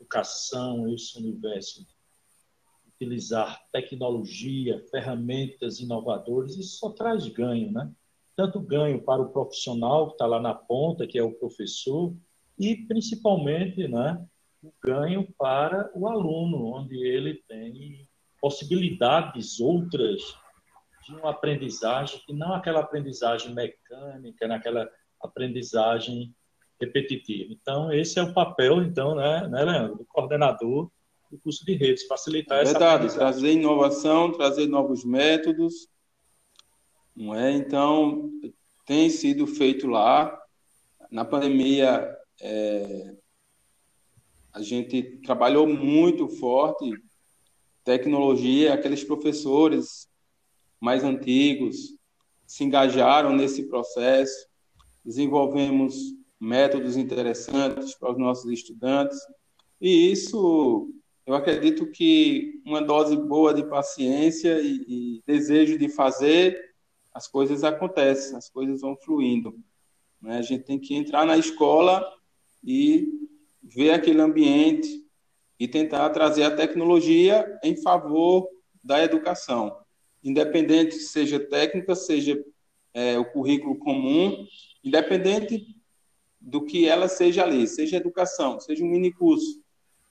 [0.00, 1.86] educação, esse universo,
[2.88, 7.92] utilizar tecnologia, ferramentas inovadoras, isso só traz ganho, né?
[8.34, 12.12] Tanto ganho para o profissional que está lá na ponta, que é o professor,
[12.58, 14.20] e principalmente, né,
[14.64, 18.08] o ganho para o aluno, onde ele tem
[18.40, 20.36] possibilidades outras
[21.06, 24.88] de uma aprendizagem que não aquela aprendizagem mecânica, naquela
[25.22, 26.34] aprendizagem
[26.80, 27.52] repetitiva.
[27.52, 30.90] Então, esse é o papel, então, né, né Leandro, do coordenador
[31.30, 35.88] do curso de redes, facilitar é essa Verdade, trazer inovação, trazer novos métodos,
[37.14, 37.50] não é?
[37.52, 38.30] Então,
[38.84, 40.38] tem sido feito lá.
[41.10, 43.14] Na pandemia, é,
[44.52, 46.92] a gente trabalhou muito forte
[47.84, 50.08] tecnologia, aqueles professores
[50.80, 51.96] mais antigos
[52.46, 54.46] se engajaram nesse processo,
[55.04, 59.18] desenvolvemos métodos interessantes para os nossos estudantes.
[59.80, 60.90] E isso,
[61.26, 66.74] eu acredito que uma dose boa de paciência e, e desejo de fazer,
[67.12, 69.58] as coisas acontecem, as coisas vão fluindo.
[70.20, 70.38] Né?
[70.38, 72.04] A gente tem que entrar na escola
[72.62, 73.08] e
[73.62, 75.04] ver aquele ambiente
[75.58, 78.48] e tentar trazer a tecnologia em favor
[78.84, 79.76] da educação,
[80.28, 82.42] independente seja técnica, seja
[82.92, 84.46] é, o currículo comum,
[84.82, 85.64] independente
[86.40, 89.62] do que ela seja ali, seja educação, seja um mini curso.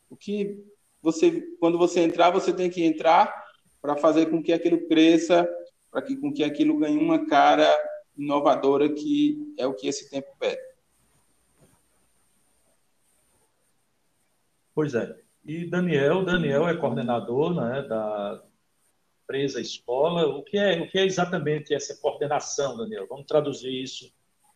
[0.09, 0.63] O que
[1.01, 3.33] você, quando você entrar, você tem que entrar
[3.81, 5.47] para fazer com que aquilo cresça,
[5.91, 7.69] para que com que aquilo ganhe uma cara
[8.17, 10.61] inovadora que é o que esse tempo pede.
[14.73, 15.15] Pois é.
[15.45, 18.43] E Daniel, Daniel é coordenador né, da
[19.25, 20.27] empresa escola.
[20.27, 23.07] O que é, o que é exatamente essa coordenação, Daniel?
[23.09, 24.11] Vamos traduzir isso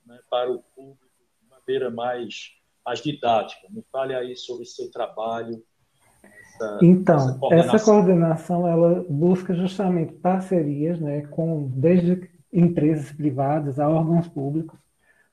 [0.06, 1.10] né, para o público
[1.50, 2.52] maneira mais,
[2.86, 3.68] mais didática.
[3.70, 5.62] Me fale aí sobre o seu trabalho.
[6.24, 7.76] Essa, então, essa coordenação.
[7.76, 14.78] essa coordenação ela busca justamente parcerias né, com desde empresas privadas a órgãos públicos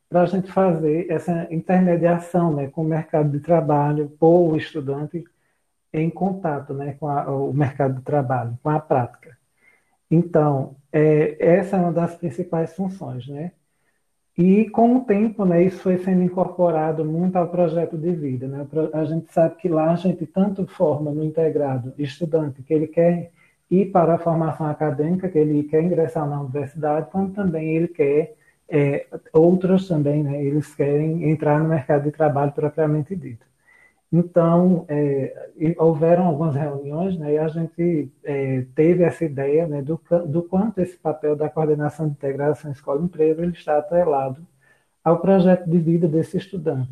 [0.09, 5.25] para a gente fazer essa intermediação né, com o mercado de trabalho, pôr o estudante
[6.01, 9.37] em contato né, com a, o mercado de trabalho, com a prática.
[10.11, 13.53] Então, é, essa é uma das principais funções, né?
[14.39, 18.47] E com o tempo, né, isso foi sendo incorporado muito ao projeto de vida.
[18.47, 18.67] Né?
[18.93, 23.31] A gente sabe que lá a gente tanto forma no integrado estudante que ele quer
[23.71, 28.37] ir para a formação acadêmica, que ele quer ingressar na universidade, como também ele quer,
[28.69, 33.47] é, outros também, né, eles querem entrar no mercado de trabalho propriamente dito.
[34.19, 40.01] Então, é, houveram algumas reuniões né, e a gente é, teve essa ideia né, do,
[40.27, 44.41] do quanto esse papel da coordenação de integração escola-empresa ele está atrelado
[45.05, 46.91] ao projeto de vida desse estudante.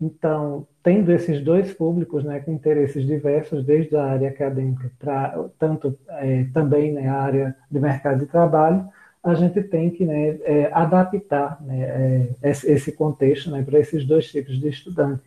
[0.00, 5.96] Então, tendo esses dois públicos né, com interesses diversos, desde a área acadêmica para tanto
[6.08, 8.84] é, também né, a área de mercado de trabalho,
[9.22, 14.28] a gente tem que né, é, adaptar né, é, esse contexto né, para esses dois
[14.28, 15.22] tipos de estudante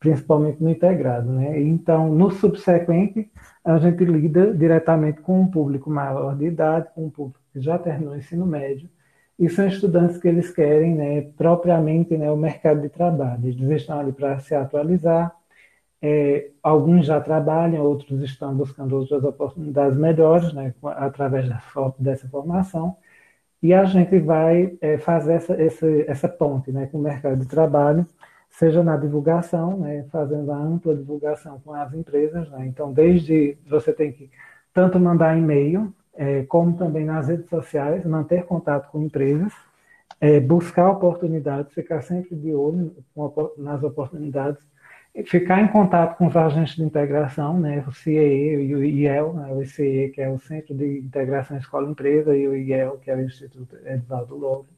[0.00, 1.30] principalmente no integrado.
[1.30, 1.60] Né?
[1.60, 3.30] Então, no subsequente,
[3.62, 7.78] a gente lida diretamente com um público maior de idade, com um público que já
[7.78, 8.88] terminou o ensino médio,
[9.38, 13.46] e são estudantes que eles querem né, propriamente né, o mercado de trabalho.
[13.46, 15.34] Eles estão ali para se atualizar,
[16.02, 21.46] é, alguns já trabalham, outros estão buscando outras oportunidades melhores né, através
[21.98, 22.96] dessa formação,
[23.62, 27.46] e a gente vai é, fazer essa, essa, essa ponte né, com o mercado de
[27.46, 28.06] trabalho,
[28.50, 32.50] seja na divulgação, né, fazendo a ampla divulgação com as empresas.
[32.50, 34.30] Né, então, desde você tem que
[34.74, 39.52] tanto mandar e-mail, é, como também nas redes sociais, manter contato com empresas,
[40.20, 42.94] é, buscar oportunidades, ficar sempre de olho
[43.56, 44.62] nas oportunidades,
[45.26, 49.52] ficar em contato com os agentes de integração, né, o CIE e o IEL, né,
[49.52, 53.20] o CIE, que é o Centro de Integração Escola-Empresa, e o IEL, que é o
[53.20, 54.68] Instituto Edvaldo Lobo.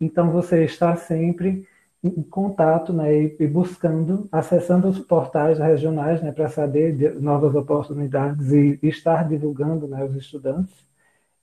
[0.00, 1.66] Então, você está sempre
[2.06, 8.52] em contato né, e buscando, acessando os portais regionais né, para saber de novas oportunidades
[8.52, 10.74] e estar divulgando né, os estudantes.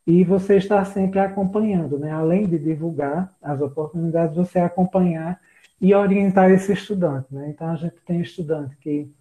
[0.06, 5.40] E você está sempre acompanhando, né, além de divulgar as oportunidades, você acompanhar
[5.80, 7.28] e orientar esse estudante.
[7.32, 7.50] Né?
[7.50, 9.12] Então, a gente tem estudante que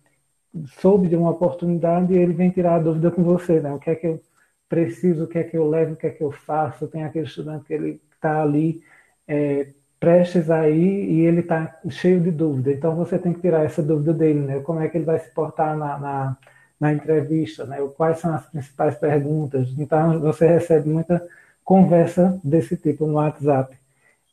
[0.81, 3.72] soube de uma oportunidade e ele vem tirar a dúvida com você, né?
[3.72, 4.20] O que é que eu
[4.68, 6.87] preciso, o que é que eu levo, o que é que eu faço.
[6.88, 8.83] Tem aquele estudante que ele está ali
[9.26, 9.72] é,
[10.03, 12.73] prestes aí e ele está cheio de dúvida.
[12.73, 14.59] Então, você tem que tirar essa dúvida dele, né?
[14.59, 16.37] Como é que ele vai se portar na, na,
[16.81, 17.79] na entrevista, né?
[17.97, 19.69] Quais são as principais perguntas.
[19.79, 21.25] Então, você recebe muita
[21.65, 23.77] conversa desse tipo no WhatsApp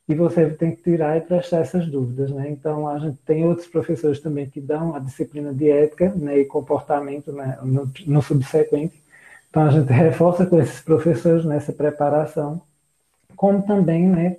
[0.07, 2.49] e você tem que tirar e prestar essas dúvidas, né?
[2.49, 6.45] Então a gente tem outros professores também que dão a disciplina de ética né, e
[6.45, 8.99] comportamento né, no, no, subsequente.
[9.51, 12.59] Então a gente reforça com esses professores nessa preparação,
[13.35, 14.37] como também, né,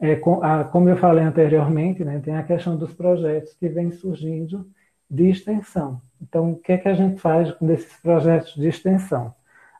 [0.00, 3.90] é, com, a, como eu falei anteriormente, né, tem a questão dos projetos que vem
[3.90, 4.68] surgindo
[5.10, 6.00] de extensão.
[6.20, 9.34] Então o que é que a gente faz com esses projetos de extensão?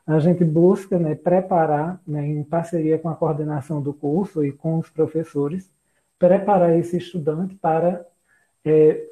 [0.07, 4.79] a gente busca né, preparar, né, em parceria com a coordenação do curso e com
[4.79, 5.69] os professores,
[6.17, 8.05] preparar esse estudante para
[8.63, 9.03] é,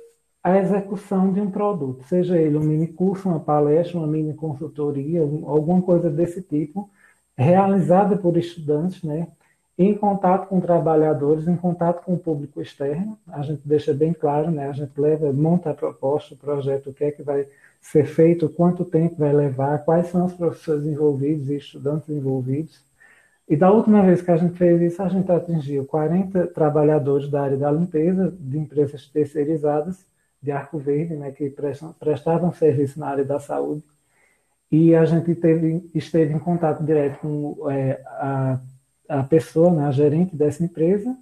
[0.41, 5.22] a execução de um produto, seja ele um mini curso, uma palestra, uma mini consultoria,
[5.22, 6.89] alguma coisa desse tipo,
[7.38, 9.28] realizada por estudantes, né,
[9.77, 13.17] em contato com trabalhadores, em contato com o público externo.
[13.27, 16.93] A gente deixa bem claro, né, a gente leva, monta a proposta, o projeto, o
[16.93, 17.47] que é que vai
[17.81, 22.83] ser feito, quanto tempo vai levar, quais são os professores envolvidos e estudantes envolvidos.
[23.47, 27.43] E da última vez que a gente fez isso, a gente atingiu 40 trabalhadores da
[27.43, 30.05] área da limpeza, de empresas terceirizadas,
[30.41, 31.53] de Arco Verde, né, que
[31.99, 33.83] prestavam serviço na área da saúde.
[34.71, 38.59] E a gente teve, esteve em contato direto com é, a,
[39.08, 41.15] a pessoa, né, a gerente dessa empresa,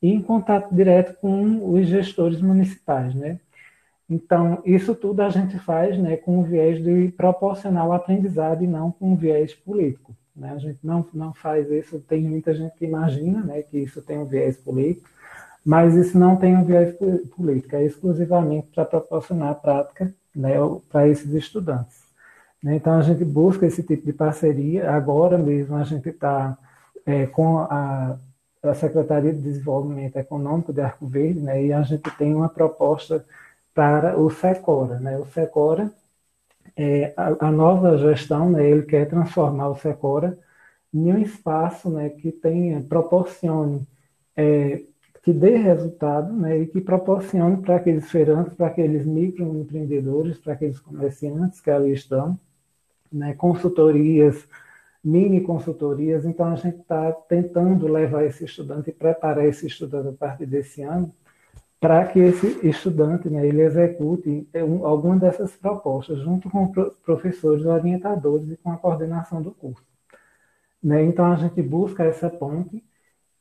[0.00, 3.40] e em contato direto com os gestores municipais, né?
[4.08, 8.66] Então, isso tudo a gente faz né, com o viés de proporcionar o aprendizado e
[8.66, 10.16] não com o viés político.
[10.34, 10.52] Né?
[10.52, 14.18] A gente não, não faz isso, tem muita gente que imagina né, que isso tem
[14.18, 15.10] um viés político,
[15.62, 16.96] mas isso não tem um viés
[17.36, 20.54] político, é exclusivamente para proporcionar a prática né,
[20.88, 22.08] para esses estudantes.
[22.62, 22.76] Né?
[22.76, 24.90] Então, a gente busca esse tipo de parceria.
[24.90, 26.56] Agora mesmo, a gente está
[27.08, 28.18] é, com a,
[28.62, 33.24] a Secretaria de Desenvolvimento Econômico de Arco Verde, né, e a gente tem uma proposta
[33.74, 35.00] para o Secora.
[35.00, 35.16] Né?
[35.16, 35.90] O Secora,
[36.76, 40.38] é, a, a, nova gestão, né, ele quer transformar o Secora
[40.92, 43.88] em um espaço né, que tenha, proporcione,
[44.36, 44.82] é,
[45.22, 50.78] que dê resultado né, e que proporcione para aqueles feirantes, para aqueles microempreendedores, para aqueles
[50.78, 52.38] comerciantes que ali estão,
[53.10, 54.46] né, consultorias,
[55.02, 56.24] mini consultorias.
[56.24, 60.82] Então, a gente está tentando levar esse estudante e preparar esse estudante a partir desse
[60.82, 61.12] ano
[61.80, 66.72] para que esse estudante né, ele execute um, alguma dessas propostas junto com
[67.04, 69.86] professores orientadores e com a coordenação do curso.
[70.82, 71.04] Né?
[71.04, 72.82] Então a gente busca essa ponte,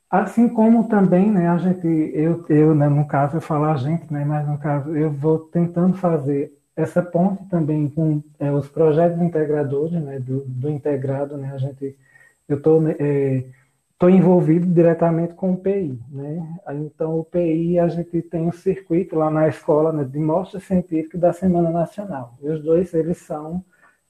[0.10, 4.12] assim como também né, a gente, eu, eu né, no caso eu falo a gente,
[4.14, 9.22] né, mas no caso eu vou tentando fazer essa ponte também com é, os projetos
[9.22, 11.98] integradores né, do, do integrado, né, a gente,
[12.48, 13.44] eu estou é,
[13.98, 16.00] estou envolvido diretamente com o PI.
[16.12, 16.60] Né?
[16.86, 21.18] Então, o PI, a gente tem um circuito lá na escola né, de mostra científica
[21.18, 22.38] da Semana Nacional.
[22.40, 23.66] E os dois, eles são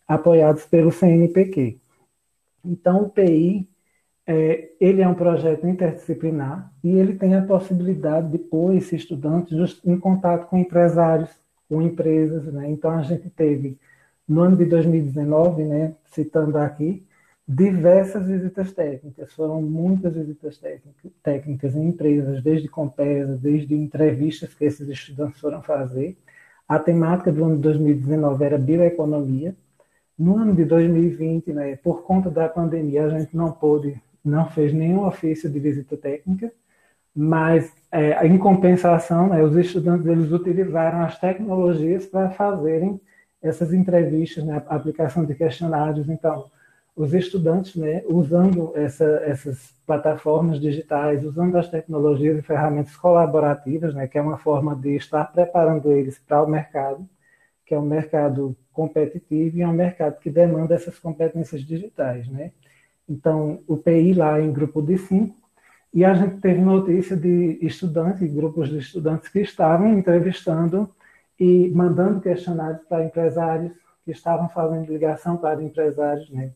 [0.06, 1.80] apoiados pelo CNPq.
[2.66, 3.66] Então, o PI,
[4.28, 9.56] é, ele é um projeto interdisciplinar e ele tem a possibilidade de pôr esse estudante
[9.86, 11.30] em contato com empresários,
[11.70, 12.46] com empresas.
[12.46, 12.70] Né?
[12.70, 13.78] Então, a gente teve,
[14.28, 17.06] no ano de 2019, né, citando aqui,
[17.48, 20.60] diversas visitas técnicas, foram muitas visitas
[21.24, 26.18] técnicas em empresas, desde Compesa, desde entrevistas que esses estudantes foram fazer.
[26.68, 29.56] A temática do ano de 2019 era bioeconomia.
[30.20, 34.74] No ano de 2020, né, por conta da pandemia, a gente não pôde, não fez
[34.74, 36.52] nenhum ofício de visita técnica,
[37.16, 43.02] mas é, em compensação, né, os estudantes eles utilizaram as tecnologias para fazerem
[43.42, 46.08] essas entrevistas, né, aplicação de questionários.
[46.08, 46.46] Então,
[46.96, 54.08] os estudantes, né, usando essa, essas plataformas digitais, usando as tecnologias e ferramentas colaborativas, né,
[54.08, 57.08] que é uma forma de estar preparando eles para o mercado,
[57.66, 62.52] que é um mercado competitivo e é um mercado que demanda essas competências digitais, né?
[63.10, 65.36] Então, o PI lá em grupo de cinco,
[65.98, 70.88] e a gente teve notícia de estudantes, grupos de estudantes que estavam entrevistando
[71.40, 73.74] e mandando questionários para empresários
[74.06, 76.52] que estavam fazendo ligação para empresários, né?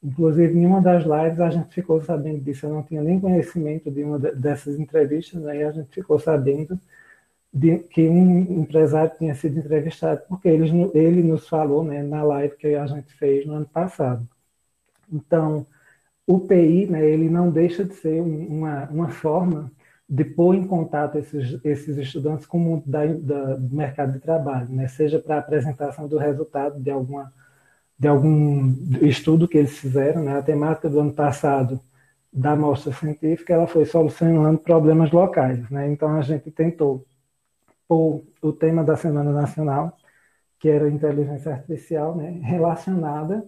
[0.00, 2.66] Inclusive, em uma das lives, a gente ficou sabendo disso.
[2.66, 5.64] Eu não tinha nem conhecimento de uma dessas entrevistas, aí né?
[5.64, 6.78] a gente ficou sabendo
[7.52, 12.54] de que um empresário tinha sido entrevistado, porque ele, ele nos falou né, na live
[12.54, 14.24] que a gente fez no ano passado.
[15.12, 15.66] Então,
[16.26, 19.70] o PI, né, ele não deixa de ser uma, uma forma
[20.08, 24.20] de pôr em contato esses, esses estudantes com o mundo da, da, do mercado de
[24.20, 27.32] trabalho, né, seja para apresentação do resultado de, alguma,
[27.98, 30.22] de algum estudo que eles fizeram.
[30.24, 31.80] Né, a temática do ano passado
[32.32, 35.68] da mostra científica ela foi solucionando problemas locais.
[35.70, 37.06] Né, então, a gente tentou
[37.88, 39.96] pôr o tema da Semana Nacional,
[40.58, 43.44] que era inteligência artificial, né, relacionada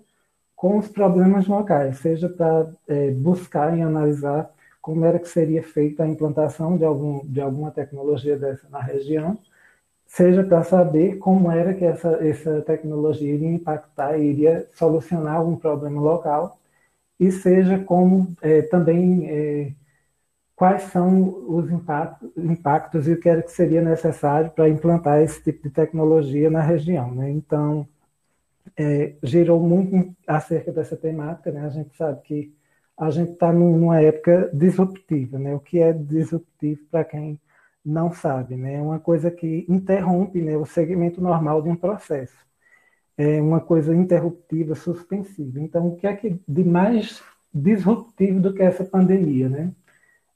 [0.59, 4.51] com os problemas locais, seja para é, buscar e analisar
[4.83, 9.39] como era que seria feita a implantação de, algum, de alguma tecnologia dessa na região,
[10.05, 16.01] seja para saber como era que essa, essa tecnologia iria impactar, iria solucionar algum problema
[16.01, 16.59] local,
[17.21, 19.73] e seja como é, também é,
[20.57, 25.41] quais são os impactos, impactos e o que era que seria necessário para implantar esse
[25.41, 27.13] tipo de tecnologia na região.
[27.15, 27.31] Né?
[27.31, 27.87] Então,
[28.79, 31.51] é, gerou muito acerca dessa temática.
[31.51, 31.67] Né?
[31.67, 32.55] A gente sabe que
[32.97, 35.39] a gente está numa época disruptiva.
[35.39, 35.55] Né?
[35.55, 37.41] O que é disruptivo para quem
[37.85, 38.57] não sabe?
[38.57, 38.75] Né?
[38.75, 42.37] É uma coisa que interrompe né, o segmento normal de um processo.
[43.17, 45.61] É uma coisa interruptiva, suspensiva.
[45.61, 47.21] Então, o que é que de mais
[47.53, 49.49] disruptivo do que essa pandemia?
[49.49, 49.73] Né?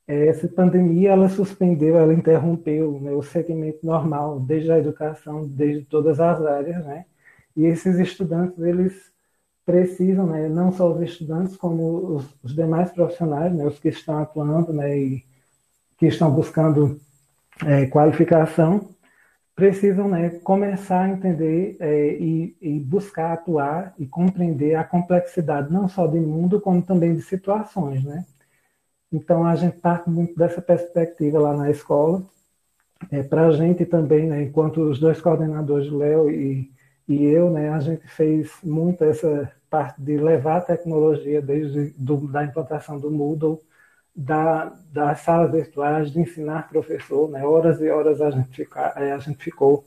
[0.07, 5.85] É, essa pandemia ela suspendeu, ela interrompeu né, o segmento normal, desde a educação, desde
[5.85, 7.07] todas as áreas, né?
[7.57, 9.13] E esses estudantes, eles
[9.65, 14.19] precisam, né, não só os estudantes, como os, os demais profissionais, né, os que estão
[14.19, 15.25] atuando né, e
[15.97, 17.01] que estão buscando
[17.65, 18.89] é, qualificação,
[19.55, 25.89] precisam né, começar a entender é, e, e, buscar atuar e compreender a complexidade não
[25.89, 28.03] só de mundo, como também de situações.
[28.03, 28.25] Né?
[29.13, 32.23] Então, a gente parte muito dessa perspectiva lá na escola.
[33.11, 36.71] É, Para a gente também, né, enquanto os dois coordenadores, Léo e
[37.09, 42.29] e eu, né, a gente fez muito essa parte de levar a tecnologia desde do,
[42.29, 43.61] da implantação do Moodle,
[44.15, 49.13] da, das salas virtuais, de ensinar professor, né, horas e horas a gente, fica, é,
[49.13, 49.85] a gente ficou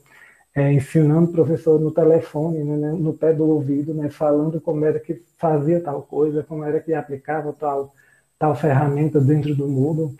[0.54, 5.22] é, ensinando professor no telefone, né, no pé do ouvido, né, falando como era que
[5.38, 7.94] fazia tal coisa, como era que aplicava tal,
[8.38, 10.16] tal ferramenta dentro do Moodle.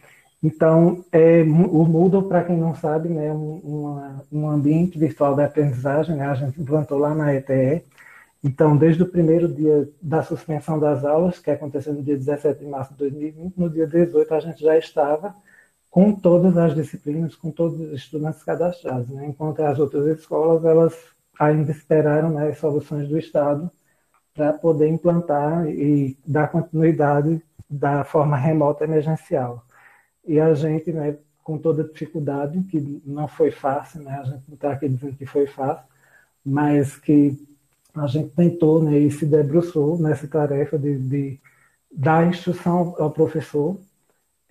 [0.46, 5.42] Então, é, o Moodle, para quem não sabe, né, é um, um ambiente virtual de
[5.42, 7.84] aprendizagem, né, a gente implantou lá na ETE.
[8.44, 12.66] Então, desde o primeiro dia da suspensão das aulas, que aconteceu no dia 17 de
[12.66, 15.34] março de 2020, no dia 18 a gente já estava
[15.90, 20.94] com todas as disciplinas, com todos os estudantes cadastrados, né, enquanto as outras escolas, elas
[21.40, 23.68] ainda esperaram né, as soluções do Estado
[24.32, 29.65] para poder implantar e dar continuidade da forma remota emergencial.
[30.26, 34.54] E a gente, né, com toda dificuldade, que não foi fácil, né, a gente não
[34.54, 35.84] está aqui dizendo que foi fácil,
[36.44, 37.38] mas que
[37.94, 41.40] a gente tentou né, e se debruçou nessa tarefa de, de
[41.90, 43.78] dar instrução ao professor,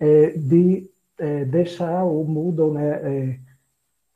[0.00, 3.40] é, de é, deixar o Moodle né, é,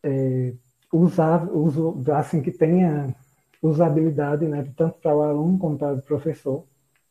[0.02, 0.52] é
[0.92, 3.14] usar, uso, assim que tenha
[3.62, 6.64] usabilidade, né, tanto para o aluno como para o professor,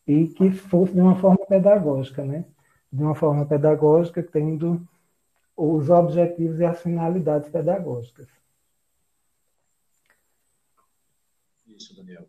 [0.08, 2.44] e que fosse de uma forma pedagógica, né?
[2.92, 4.88] De uma forma pedagógica, tendo
[5.56, 8.28] os objetivos e as finalidades pedagógicas.
[11.68, 12.28] Isso, Daniel.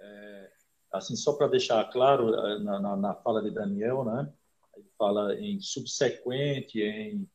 [0.00, 0.50] É,
[0.92, 4.32] assim, só para deixar claro, é, na, na, na, fala de Daniel, né?
[4.76, 7.28] Ele fala em subsequente, em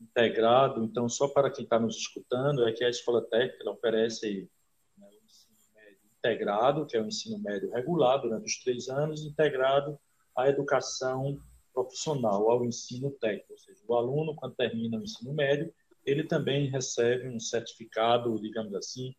[0.00, 0.82] integrado.
[0.82, 4.48] Então, só para quem está nos escutando, é que a Escola Técnica oferece
[4.96, 9.22] né, o ensino médio integrado, que é o ensino médio regular durante os três anos,
[9.22, 9.98] integrado
[10.34, 11.38] à educação
[11.72, 15.72] profissional ao ensino técnico, ou seja, o aluno, quando termina o ensino médio,
[16.04, 19.14] ele também recebe um certificado, digamos assim,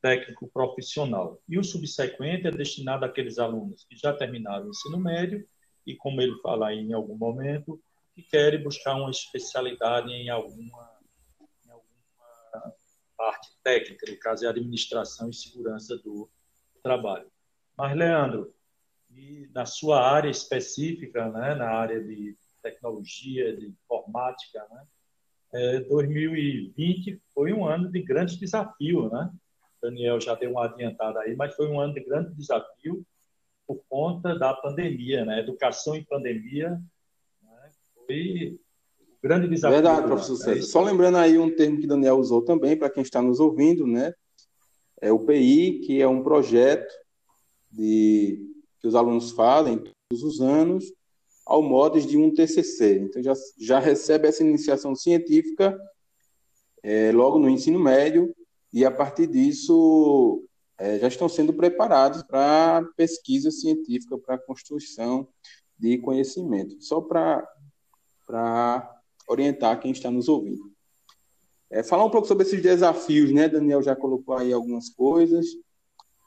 [0.00, 1.40] técnico profissional.
[1.48, 5.44] E o subsequente é destinado àqueles alunos que já terminaram o ensino médio
[5.86, 7.80] e, como ele fala aí em algum momento,
[8.14, 10.90] que querem buscar uma especialidade em alguma,
[11.64, 12.74] em alguma
[13.16, 16.28] parte técnica, no caso é administração e segurança do
[16.82, 17.30] trabalho.
[17.76, 18.52] Mas, Leandro,
[19.18, 24.82] e na sua área específica, né, na área de tecnologia, de informática, né,
[25.52, 29.30] é, 2020 foi um ano de grande desafio, né?
[29.80, 33.02] Daniel já deu uma adiantada aí, mas foi um ano de grande desafio
[33.66, 35.40] por conta da pandemia, né?
[35.40, 36.70] Educação em pandemia
[37.42, 37.70] né?
[37.94, 38.58] foi
[39.22, 39.76] grande desafio.
[39.76, 40.44] Verdade, professor né?
[40.54, 40.62] César.
[40.66, 44.12] Só lembrando aí um termo que Daniel usou também, para quem está nos ouvindo, né?
[45.00, 46.92] É o PI, que é um projeto
[47.70, 48.48] de,
[48.80, 50.84] que os alunos fazem todos os anos
[51.44, 52.98] ao modo de um TCC.
[52.98, 55.78] Então, já, já recebe essa iniciação científica
[56.82, 58.34] é, logo no ensino médio,
[58.72, 60.44] e a partir disso
[60.78, 65.26] é, já estão sendo preparados para pesquisa científica, para construção
[65.78, 66.80] de conhecimento.
[66.82, 67.46] Só para
[69.26, 70.70] orientar quem está nos ouvindo.
[71.70, 73.48] É, falar um pouco sobre esses desafios, né?
[73.48, 75.46] Daniel já colocou aí algumas coisas.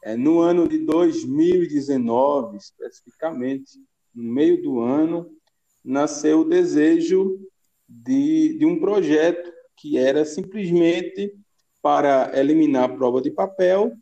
[0.03, 3.79] É, no ano de 2019, especificamente,
[4.13, 5.29] no meio do ano,
[5.83, 7.39] nasceu o desejo
[7.87, 11.35] de, de um projeto que era simplesmente
[11.81, 13.93] para eliminar a prova de papel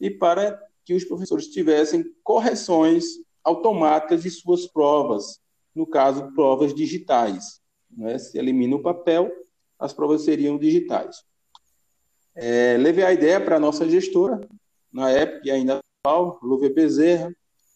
[0.00, 3.04] e para que os professores tivessem correções
[3.42, 5.40] automáticas de suas provas,
[5.74, 7.60] no caso, provas digitais.
[7.90, 8.18] Né?
[8.18, 9.30] Se elimina o papel,
[9.78, 11.22] as provas seriam digitais.
[12.34, 14.40] É, levei a ideia para a nossa gestora,
[14.96, 17.30] na época, e ainda atual, Lúvia Bezerra,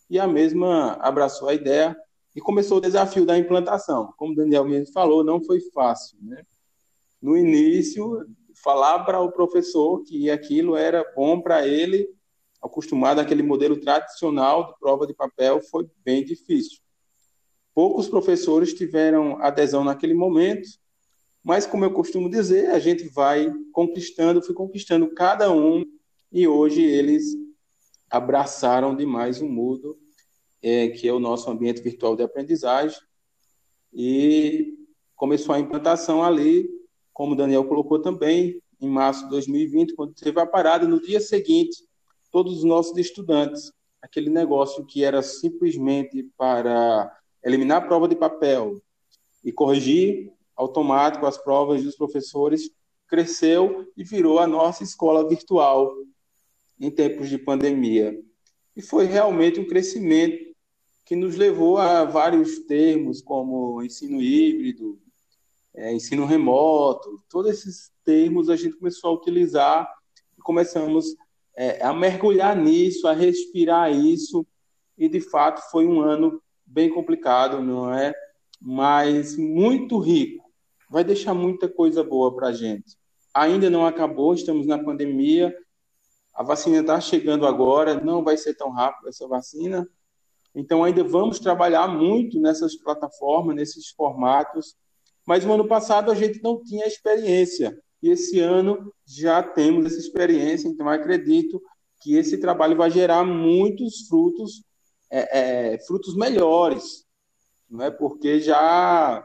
[0.08, 1.94] e a mesma abraçou a ideia
[2.34, 4.14] e começou o desafio da implantação.
[4.16, 6.16] Como o Daniel mesmo falou, não foi fácil.
[6.22, 6.42] Né?
[7.20, 8.26] No início,
[8.64, 12.08] falar para o professor que aquilo era bom para ele,
[12.62, 16.78] acostumado àquele modelo tradicional de prova de papel, foi bem difícil.
[17.74, 20.68] Poucos professores tiveram adesão naquele momento,
[21.42, 25.84] mas, como eu costumo dizer, a gente vai conquistando, fui conquistando cada um,
[26.32, 27.36] e hoje eles
[28.08, 29.96] abraçaram demais o Moodle,
[30.62, 33.00] é, que é o nosso ambiente virtual de aprendizagem,
[33.92, 34.74] e
[35.16, 36.68] começou a implantação ali,
[37.12, 41.20] como o Daniel colocou também, em março de 2020, quando teve a parada, no dia
[41.20, 41.84] seguinte,
[42.30, 47.14] todos os nossos estudantes, aquele negócio que era simplesmente para
[47.44, 48.80] eliminar a prova de papel
[49.44, 52.70] e corrigir automático as provas dos professores,
[53.06, 55.92] cresceu e virou a nossa escola virtual,
[56.80, 58.18] em tempos de pandemia.
[58.74, 60.50] E foi realmente um crescimento
[61.04, 64.98] que nos levou a vários termos, como ensino híbrido,
[65.74, 69.88] é, ensino remoto, todos esses termos a gente começou a utilizar
[70.38, 71.14] e começamos
[71.56, 74.46] é, a mergulhar nisso, a respirar isso,
[74.96, 78.12] e de fato foi um ano bem complicado, não é?
[78.60, 80.44] Mas muito rico.
[80.88, 82.96] Vai deixar muita coisa boa para a gente.
[83.34, 85.54] Ainda não acabou, estamos na pandemia,
[86.34, 89.88] a vacina está chegando agora, não vai ser tão rápido essa vacina.
[90.54, 94.74] Então, ainda vamos trabalhar muito nessas plataformas, nesses formatos.
[95.26, 97.78] Mas no ano passado a gente não tinha experiência.
[98.02, 100.68] E esse ano já temos essa experiência.
[100.68, 101.60] Então, acredito
[102.02, 104.64] que esse trabalho vai gerar muitos frutos,
[105.10, 107.04] é, é, frutos melhores.
[107.68, 107.90] Não é?
[107.90, 109.24] Porque já,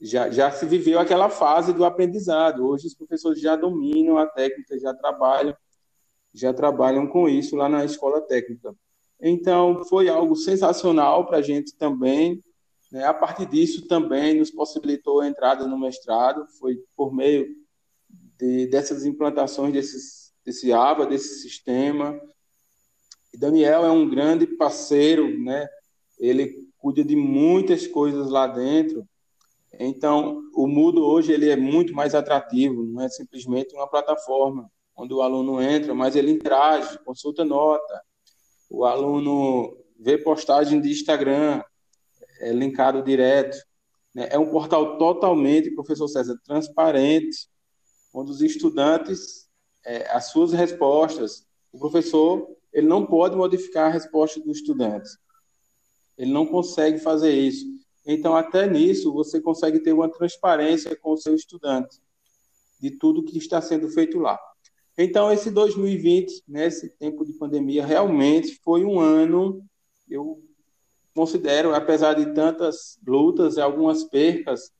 [0.00, 2.66] já, já se viveu aquela fase do aprendizado.
[2.66, 5.56] Hoje os professores já dominam a técnica, já trabalham
[6.34, 8.74] já trabalham com isso lá na escola técnica.
[9.20, 12.42] Então, foi algo sensacional para a gente também.
[12.90, 13.04] Né?
[13.04, 17.46] A partir disso, também nos possibilitou a entrada no mestrado, foi por meio
[18.38, 22.18] de, dessas implantações desses, desse ABA, desse sistema.
[23.32, 25.68] E Daniel é um grande parceiro, né?
[26.18, 29.06] ele cuida de muitas coisas lá dentro.
[29.78, 35.14] Então, o Mudo hoje ele é muito mais atrativo, não é simplesmente uma plataforma onde
[35.14, 38.02] o aluno entra, mas ele interage, consulta nota,
[38.68, 41.62] o aluno vê postagem de Instagram,
[42.40, 43.56] é linkado direto.
[44.14, 44.28] Né?
[44.30, 47.48] É um portal totalmente, professor César, transparente,
[48.12, 49.48] onde os estudantes,
[49.84, 55.10] é, as suas respostas, o professor ele não pode modificar a resposta do estudante.
[56.16, 57.66] Ele não consegue fazer isso.
[58.06, 62.00] Então, até nisso, você consegue ter uma transparência com o seu estudante
[62.80, 64.38] de tudo que está sendo feito lá.
[64.96, 69.64] Então, esse 2020, nesse né, tempo de pandemia, realmente foi um ano,
[70.08, 70.42] eu
[71.14, 74.70] considero, apesar de tantas lutas e algumas percas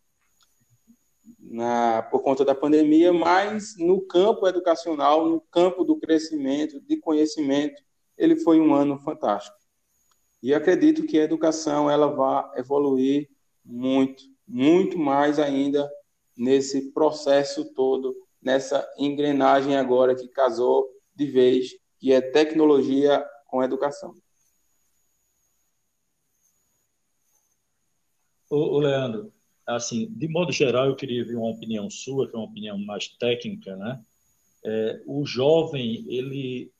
[1.38, 7.82] na, por conta da pandemia, mas no campo educacional, no campo do crescimento, de conhecimento,
[8.16, 9.56] ele foi um ano fantástico.
[10.42, 13.28] E acredito que a educação ela vai evoluir
[13.64, 15.90] muito, muito mais ainda
[16.36, 24.14] nesse processo todo nessa engrenagem agora que casou de vez, que é tecnologia com educação.
[28.52, 29.32] ô, Leandro,
[29.66, 33.08] assim, de modo geral, eu queria ver uma opinião sua, que é uma opinião mais
[33.08, 34.02] técnica, né?
[34.64, 36.72] É, o jovem, ele, ele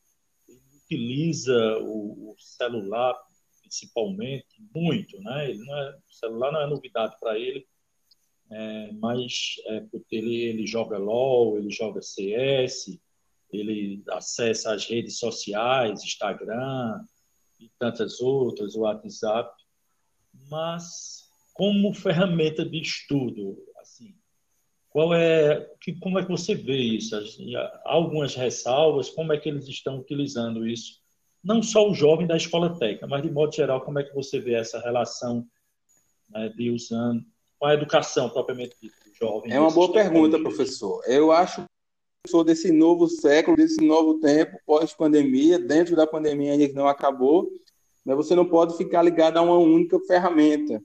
[0.85, 3.19] utiliza o, o, celular,
[3.61, 5.51] principalmente, muito, né?
[5.51, 7.67] Ele não é, o celular não é novidade para ele,
[8.53, 13.01] é, mas é, ele, ele joga LOL, ele joga CS,
[13.51, 17.03] ele acessa as redes sociais, Instagram
[17.59, 19.51] e tantas outras, o WhatsApp,
[20.51, 24.15] mas como ferramenta de estudo, assim,
[24.91, 27.17] qual é, que, como é que você vê isso?
[27.17, 31.01] Há algumas ressalvas, como é que eles estão utilizando isso?
[31.43, 34.39] Não só o jovem da escola técnica, mas de modo geral, como é que você
[34.39, 35.47] vê essa relação
[36.29, 37.25] né, de usando
[37.63, 39.53] com a educação propriamente dita, jovem?
[39.53, 41.01] É uma boa pergunta, professor.
[41.07, 41.63] Eu acho
[42.27, 47.49] sou desse novo século, desse novo tempo, pós-pandemia, dentro da pandemia ainda que não acabou,
[48.05, 50.83] mas você não pode ficar ligado a uma única ferramenta.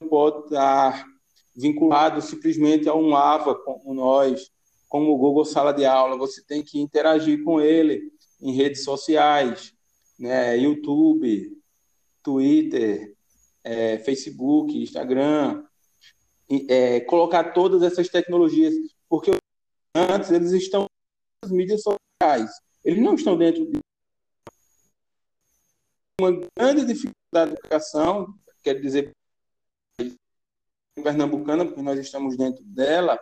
[0.00, 1.06] Não pode estar
[1.54, 4.50] vinculado simplesmente a um AVA como nós,
[4.88, 6.18] como o Google Sala de Aula.
[6.18, 8.10] Você tem que interagir com ele
[8.40, 9.72] em redes sociais,
[10.18, 11.56] né, YouTube,
[12.24, 13.14] Twitter,
[13.62, 15.62] é, Facebook, Instagram,
[16.68, 18.74] é, colocar todas essas tecnologias,
[19.08, 19.32] porque
[19.94, 20.86] antes eles estão
[21.42, 22.50] nas mídias sociais,
[22.84, 23.78] eles não estão dentro de
[26.20, 29.12] uma grande dificuldade da educação, quer dizer,
[31.02, 33.18] pernambucana, porque nós estamos dentro dela,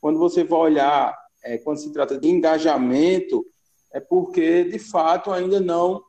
[0.00, 3.46] quando você vai olhar, é, quando se trata de engajamento,
[3.92, 6.02] é porque, de fato, ainda não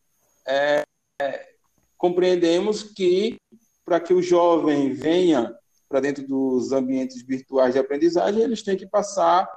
[0.47, 0.83] é,
[1.21, 1.53] é,
[1.97, 3.37] compreendemos que,
[3.85, 5.53] para que o jovem venha
[5.93, 9.47] para dentro dos ambientes virtuais de aprendizagem, eles têm que passar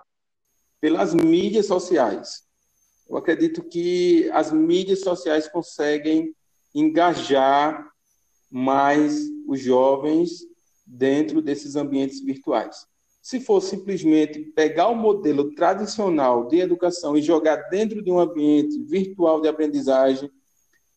[0.79, 2.43] pelas mídias sociais.
[3.09, 6.37] Eu acredito que as mídias sociais conseguem
[6.75, 7.91] engajar
[8.51, 10.47] mais os jovens
[10.85, 12.87] dentro desses ambientes virtuais.
[13.23, 18.79] Se for simplesmente pegar o modelo tradicional de educação e jogar dentro de um ambiente
[18.83, 20.31] virtual de aprendizagem,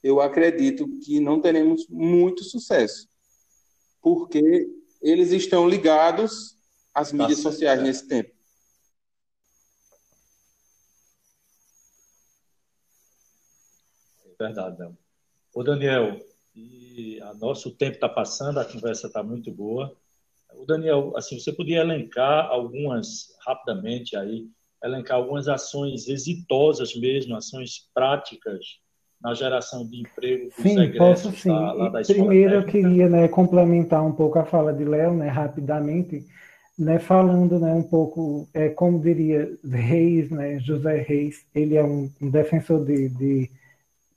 [0.04, 3.08] eu acredito que não teremos muito sucesso,
[4.02, 4.68] porque
[5.02, 6.58] eles estão ligados
[6.94, 8.34] às mídias sociais nesse tempo.
[14.40, 14.98] Verdade, Daniel.
[15.54, 16.26] Ô, Daniel,
[16.56, 19.96] e a nosso tempo está passando, a conversa está muito boa.
[20.54, 24.48] O Daniel, assim, você podia elencar algumas, rapidamente aí,
[24.84, 28.80] elencar algumas ações exitosas mesmo, ações práticas
[29.22, 31.50] na geração de emprego dos sim, posso, sim.
[31.50, 32.78] Da, lá da Primeiro técnica.
[32.78, 36.26] eu queria né, complementar um pouco a fala de Léo, né, rapidamente,
[36.78, 42.10] né, falando né, um pouco, é, como diria Reis, né, José Reis, ele é um,
[42.22, 43.50] um defensor de, de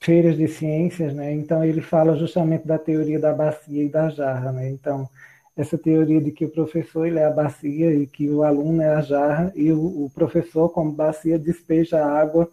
[0.03, 1.33] feiras de ciências, né?
[1.33, 4.69] Então ele fala justamente da teoria da bacia e da jarra, né?
[4.69, 5.09] Então
[5.57, 8.89] essa teoria de que o professor ele é a bacia e que o aluno é
[8.89, 12.51] a jarra e o, o professor como bacia despeja a água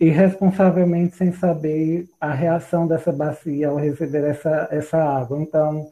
[0.00, 5.40] irresponsavelmente sem saber a reação dessa bacia ao receber essa essa água.
[5.40, 5.90] Então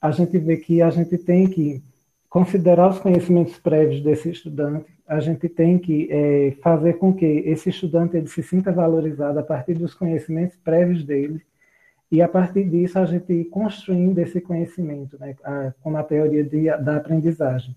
[0.00, 1.82] a gente vê que a gente tem que
[2.28, 7.70] considerar os conhecimentos prévios desse estudante, a gente tem que é, fazer com que esse
[7.70, 11.40] estudante ele se sinta valorizado a partir dos conhecimentos prévios dele
[12.12, 16.44] e a partir disso a gente ir construindo esse conhecimento, né, a, com a teoria
[16.44, 17.74] de, da aprendizagem.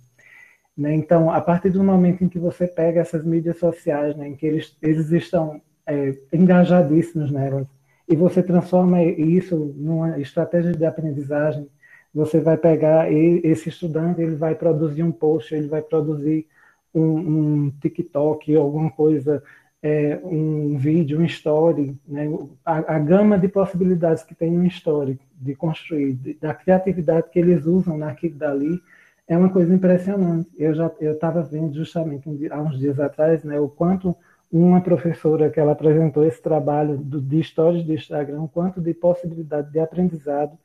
[0.78, 0.94] Né?
[0.96, 4.46] Então, a partir do momento em que você pega essas mídias sociais, né, em que
[4.46, 7.68] eles, eles estão é, engajadíssimos nelas,
[8.08, 11.68] e você transforma isso numa estratégia de aprendizagem,
[12.14, 16.46] você vai pegar esse estudante, ele vai produzir um post, ele vai produzir
[16.94, 19.42] um, um TikTok, alguma coisa,
[19.82, 22.28] é, um vídeo, um story, né?
[22.66, 27.40] a, a, gama de possibilidades que tem um story de construir, de, da criatividade que
[27.40, 28.80] eles usam naquilo dali,
[29.28, 30.50] é uma coisa impressionante.
[30.58, 34.16] Eu já eu estava vendo justamente há uns dias atrás, né, o quanto
[34.52, 39.72] uma professora que ela apresentou esse trabalho do, de stories do Instagram, quanto de possibilidade
[39.72, 40.58] de aprendizado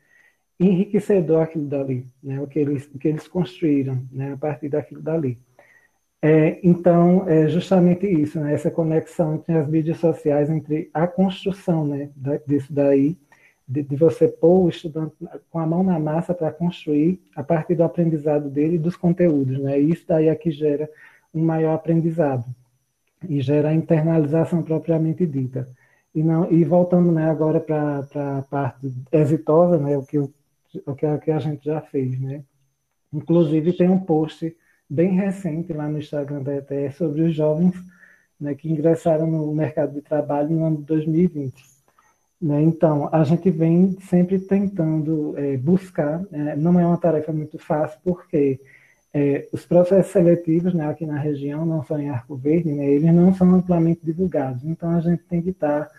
[0.59, 5.03] enriquecedor aquilo dali, né, o que eles o que eles construíram, né, a partir daquilo
[5.03, 5.39] dali.
[6.23, 8.55] É, então, é justamente isso, né?
[8.55, 12.11] essa conexão entre as mídias sociais, entre a construção né,
[12.47, 13.17] disso daí,
[13.69, 15.15] de, de, você pôr o estudante
[15.51, 19.59] com a mão na massa para construir a partir do aprendizado dele e dos conteúdos.
[19.59, 19.81] Né?
[19.81, 20.91] E isso daí é que gera
[21.35, 22.45] um maior aprendizado
[23.29, 25.69] e gera a internalização propriamente dita.
[26.15, 28.07] E, não, e voltando né, agora para
[28.39, 30.33] a parte exitosa, né, o, que, o,
[30.97, 32.19] que, que a gente já fez.
[32.19, 32.43] Né?
[33.13, 34.57] Inclusive, tem um post
[34.89, 37.75] bem recente lá no Instagram da ETE sobre os jovens
[38.41, 41.77] né, que ingressaram no mercado de trabalho no ano de 2020.
[42.41, 42.63] Né?
[42.63, 47.99] Então, a gente vem sempre tentando é, buscar, é, não é uma tarefa muito fácil,
[48.05, 48.61] porque
[49.17, 53.15] é, os processos seletivos né, aqui na região, não só em Arco Verde, né, eles
[53.15, 54.63] não são amplamente divulgados.
[54.63, 55.91] Então, a gente tem que estar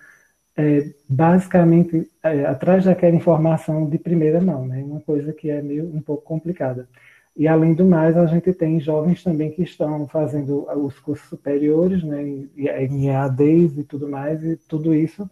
[0.55, 5.85] é, basicamente é, atrás daquela informação de primeira mão, né, uma coisa que é meio
[5.95, 6.87] um pouco complicada.
[7.35, 12.03] E, além do mais, a gente tem jovens também que estão fazendo os cursos superiores,
[12.03, 15.27] né, em EADs e tudo mais, e tudo isso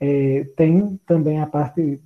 [0.00, 2.00] é, tem também a parte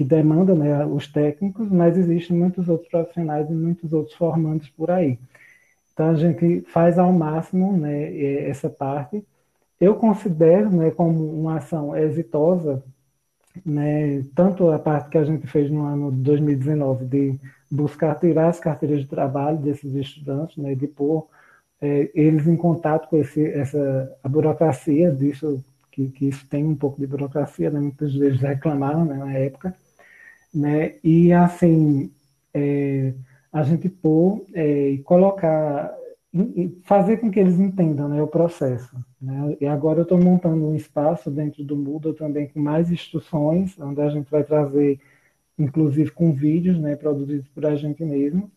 [0.00, 4.90] que demanda né, os técnicos, mas existem muitos outros profissionais e muitos outros formandos por
[4.90, 5.18] aí.
[5.92, 9.22] Então, a gente faz ao máximo né, essa parte.
[9.78, 12.82] Eu considero né, como uma ação exitosa,
[13.62, 17.38] né, tanto a parte que a gente fez no ano de 2019 de
[17.70, 21.28] buscar tirar as carteiras de trabalho desses estudantes, né, de pôr
[21.78, 26.74] é, eles em contato com esse, essa, a burocracia disso que, que isso tem um
[26.74, 27.80] pouco de burocracia, né?
[27.80, 29.76] muitas vezes reclamaram né, na época,
[30.54, 30.94] né?
[31.02, 32.10] e assim,
[32.52, 33.14] é,
[33.52, 35.94] a gente pôr é, e colocar,
[36.84, 38.96] fazer com que eles entendam né, o processo.
[39.20, 39.56] Né?
[39.60, 44.00] E agora eu estou montando um espaço dentro do Moodle também com mais instruções, onde
[44.00, 45.00] a gente vai trazer,
[45.58, 48.50] inclusive com vídeos né, produzidos por a gente mesmo,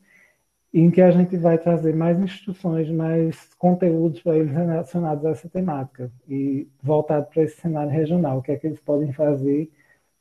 [0.73, 5.47] em que a gente vai trazer mais instruções, mais conteúdos para eles relacionados a essa
[5.47, 9.71] temática e voltado para esse cenário regional, o que é que eles podem fazer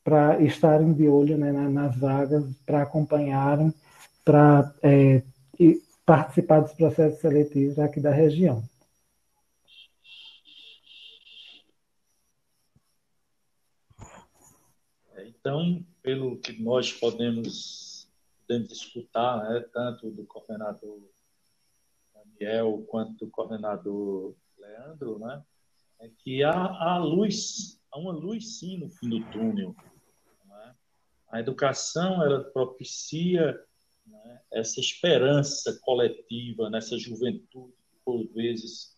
[0.04, 3.72] para estarem de olho né, nas vagas, para acompanharem,
[4.24, 5.22] para é,
[6.04, 8.62] participar dos processos seletivos aqui da região.
[15.24, 17.92] Então, pelo que nós podemos
[18.52, 21.00] podemos escutar, né, tanto do coordenador
[22.14, 25.42] Daniel quanto do coordenador Leandro, né,
[26.00, 29.74] é que há, há luz, há uma luz sim no fim do túnel.
[31.32, 33.58] A educação ela propicia
[34.06, 38.96] né, essa esperança coletiva nessa juventude que por vezes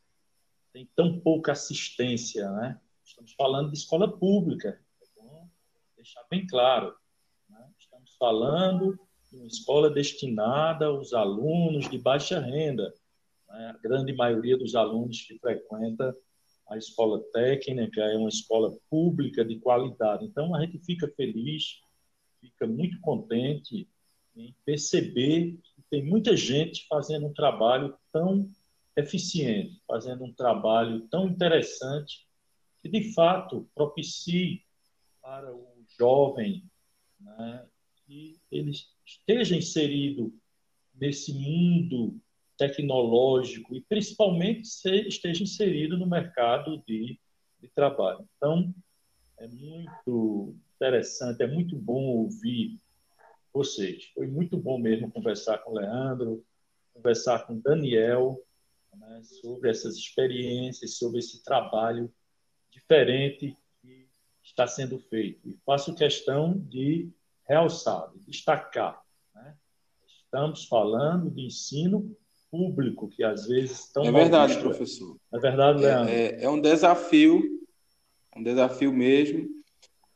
[0.73, 2.81] tem tão pouca assistência, né?
[3.05, 5.49] Estamos falando de escola pública, é bom
[5.97, 6.97] deixar bem claro.
[7.49, 7.71] Né?
[7.79, 8.99] Estamos falando
[9.33, 12.93] uma escola destinada aos alunos de baixa renda.
[13.49, 13.75] Né?
[13.75, 16.13] A grande maioria dos alunos que frequenta
[16.69, 20.25] a escola técnica é uma escola pública de qualidade.
[20.25, 21.81] Então, a gente fica feliz,
[22.51, 23.89] fica muito contente
[24.37, 28.51] em perceber que tem muita gente fazendo um trabalho tão
[28.97, 32.27] eficiente, fazendo um trabalho tão interessante,
[32.81, 34.63] que de fato propicie
[35.23, 36.65] para o jovem
[37.19, 37.67] né,
[38.07, 40.33] que eles esteja inserido
[40.95, 42.21] nesse mundo
[42.57, 44.63] tecnológico e principalmente
[45.09, 47.19] esteja inserido no mercado de,
[47.61, 48.29] de trabalho.
[48.37, 48.73] Então,
[49.39, 52.79] é muito interessante, é muito bom ouvir
[53.53, 54.05] vocês.
[54.15, 56.45] Foi muito bom mesmo conversar com o Leandro,
[56.93, 58.41] conversar com o Daniel
[58.97, 62.13] né, sobre essas experiências, sobre esse trabalho
[62.71, 64.09] diferente que
[64.43, 65.49] está sendo feito.
[65.49, 67.11] E faço questão de
[67.49, 69.01] realçar, destacar.
[69.35, 69.57] Né?
[70.07, 72.17] Estamos falando de ensino
[72.51, 75.17] público, que às vezes tão É verdade, professor.
[75.33, 76.13] É verdade, Leandro.
[76.13, 77.43] É, é, é um desafio,
[78.37, 79.49] um desafio mesmo,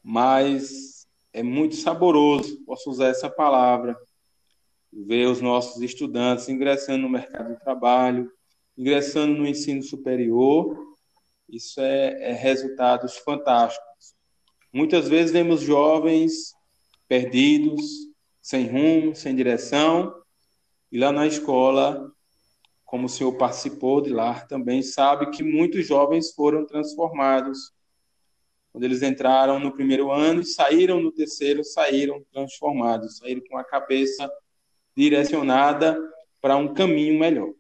[0.03, 3.97] mas é muito saboroso, posso usar essa palavra,
[4.93, 8.31] ver os nossos estudantes ingressando no mercado de trabalho,
[8.77, 10.77] ingressando no ensino superior,
[11.49, 14.15] isso é, é resultados fantásticos.
[14.73, 16.55] Muitas vezes vemos jovens
[17.09, 18.09] perdidos,
[18.41, 20.15] sem rumo, sem direção.
[20.93, 22.13] E lá na escola,
[22.85, 27.73] como o senhor participou de lá, também sabe que muitos jovens foram transformados.
[28.73, 33.65] Quando eles entraram no primeiro ano e saíram no terceiro, saíram transformados, saíram com a
[33.65, 34.31] cabeça
[34.97, 35.99] direcionada
[36.41, 37.53] para um caminho melhor.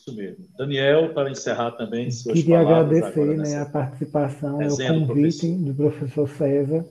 [0.00, 0.46] Isso mesmo.
[0.56, 5.64] Daniel, para encerrar também suas Queria agradecer né, a participação e o convite professor.
[5.64, 6.86] do professor César,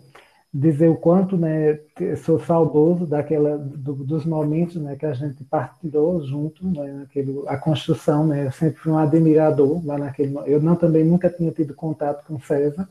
[0.54, 1.80] dizer o quanto né,
[2.24, 7.56] sou saudoso daquela, do, dos momentos né, que a gente partilhou junto, né, naquele, a
[7.58, 11.76] construção, né, eu sempre fui um admirador lá naquele Eu não, também nunca tinha tido
[11.76, 12.89] contato com César,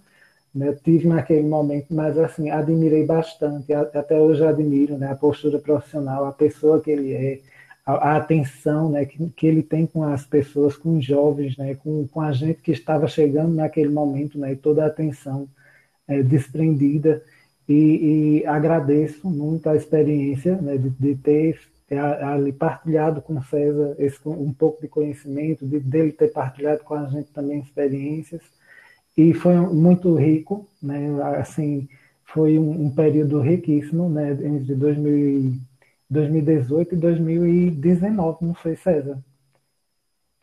[0.54, 6.26] né, tive naquele momento, mas assim, admirei bastante, até hoje admiro né, a postura profissional,
[6.26, 7.40] a pessoa que ele é,
[7.84, 11.74] a, a atenção né, que, que, ele tem com as pessoas, com os jovens, né,
[11.74, 15.48] com, com a gente que estava chegando naquele momento, né, e toda a atenção
[16.06, 17.22] é, desprendida.
[17.68, 21.60] E, e, agradeço muito a experiência né, de, de, ter
[21.90, 27.06] ali partilhado com César esse, um pouco de conhecimento, de, dele ter partilhado com a
[27.06, 28.42] gente também experiências,
[29.16, 31.20] e foi muito rico, né?
[31.38, 31.88] Assim,
[32.24, 34.30] foi um, um período riquíssimo, né?
[34.30, 35.54] Entre 2000,
[36.08, 39.18] 2018 e 2019, não foi, César?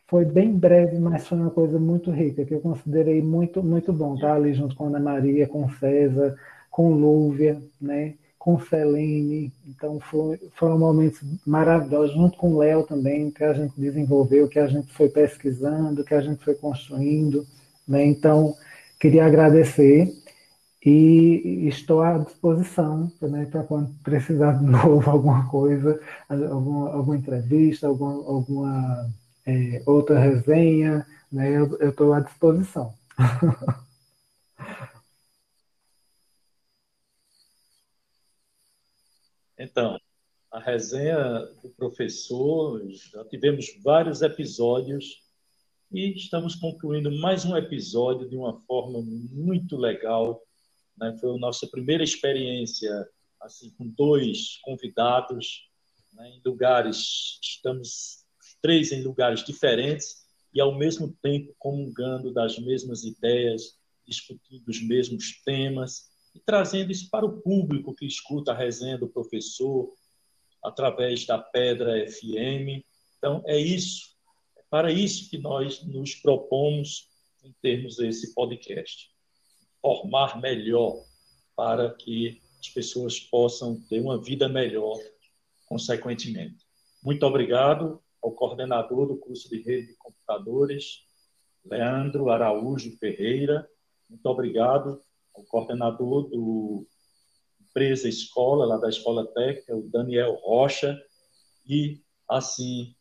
[0.08, 4.14] Foi bem breve, mas foi uma coisa muito rica, que eu considerei muito, muito bom
[4.14, 6.36] estar ali junto com Ana Maria, com César,
[6.76, 8.16] com Lúvia, né?
[8.38, 9.50] com Selene.
[9.66, 14.58] Então foi, foram momentos maravilhosos, junto com o Léo também, que a gente desenvolveu, que
[14.58, 17.46] a gente foi pesquisando, que a gente foi construindo.
[17.88, 18.04] Né?
[18.04, 18.54] Então,
[19.00, 20.12] queria agradecer
[20.84, 25.98] e estou à disposição né, para quando precisar de novo alguma coisa,
[26.28, 29.10] alguma, alguma entrevista, alguma, alguma
[29.46, 32.92] é, outra resenha, né, eu estou à disposição.
[39.66, 39.98] Então,
[40.52, 45.24] a resenha do professor, já tivemos vários episódios
[45.90, 50.40] e estamos concluindo mais um episódio de uma forma muito legal.
[50.96, 51.16] Né?
[51.20, 53.08] Foi a nossa primeira experiência
[53.40, 55.68] assim com dois convidados
[56.12, 56.30] né?
[56.30, 58.24] em lugares, estamos
[58.62, 65.42] três em lugares diferentes e ao mesmo tempo comungando das mesmas ideias, discutindo os mesmos
[65.44, 69.90] temas e trazendo isso para o público que escuta a resenha do professor
[70.62, 72.84] através da Pedra FM.
[73.16, 74.14] Então, é isso,
[74.58, 77.08] é para isso que nós nos propomos
[77.42, 79.10] em termos desse podcast.
[79.80, 81.02] Formar melhor
[81.56, 84.98] para que as pessoas possam ter uma vida melhor,
[85.64, 86.66] consequentemente.
[87.02, 91.02] Muito obrigado ao coordenador do curso de rede de computadores,
[91.64, 93.66] Leandro Araújo Ferreira.
[94.08, 95.00] Muito obrigado
[95.36, 96.86] o coordenador do
[97.68, 100.96] empresa escola, lá da Escola Técnica, o Daniel Rocha,
[101.68, 102.94] e assim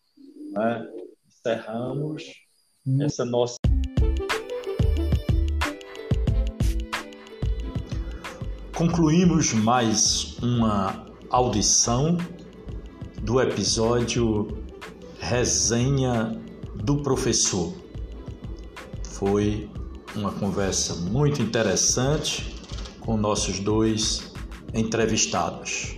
[0.51, 0.85] né,
[1.27, 2.23] encerramos
[2.85, 3.01] hum.
[3.01, 3.55] essa nossa.
[8.75, 12.17] Concluímos mais uma audição
[13.21, 14.65] do episódio
[15.17, 16.31] Resenha
[16.83, 17.73] do Professor.
[19.03, 19.69] Foi
[20.15, 22.55] uma conversa muito interessante
[22.99, 24.33] com nossos dois
[24.73, 25.97] entrevistados.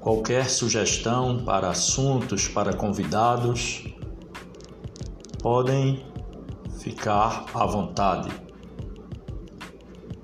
[0.00, 3.84] Qualquer sugestão para assuntos, para convidados,
[5.40, 6.04] podem
[6.80, 8.30] ficar à vontade.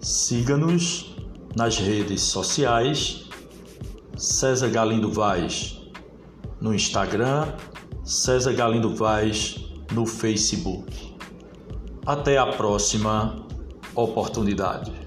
[0.01, 1.16] Siga-nos
[1.57, 3.24] nas redes sociais
[4.16, 5.80] César Galindo Vaz
[6.61, 7.53] no Instagram,
[8.05, 9.57] César Galindo Vaz
[9.93, 11.03] no Facebook.
[12.07, 13.46] Até a próxima
[13.94, 15.03] oportunidade.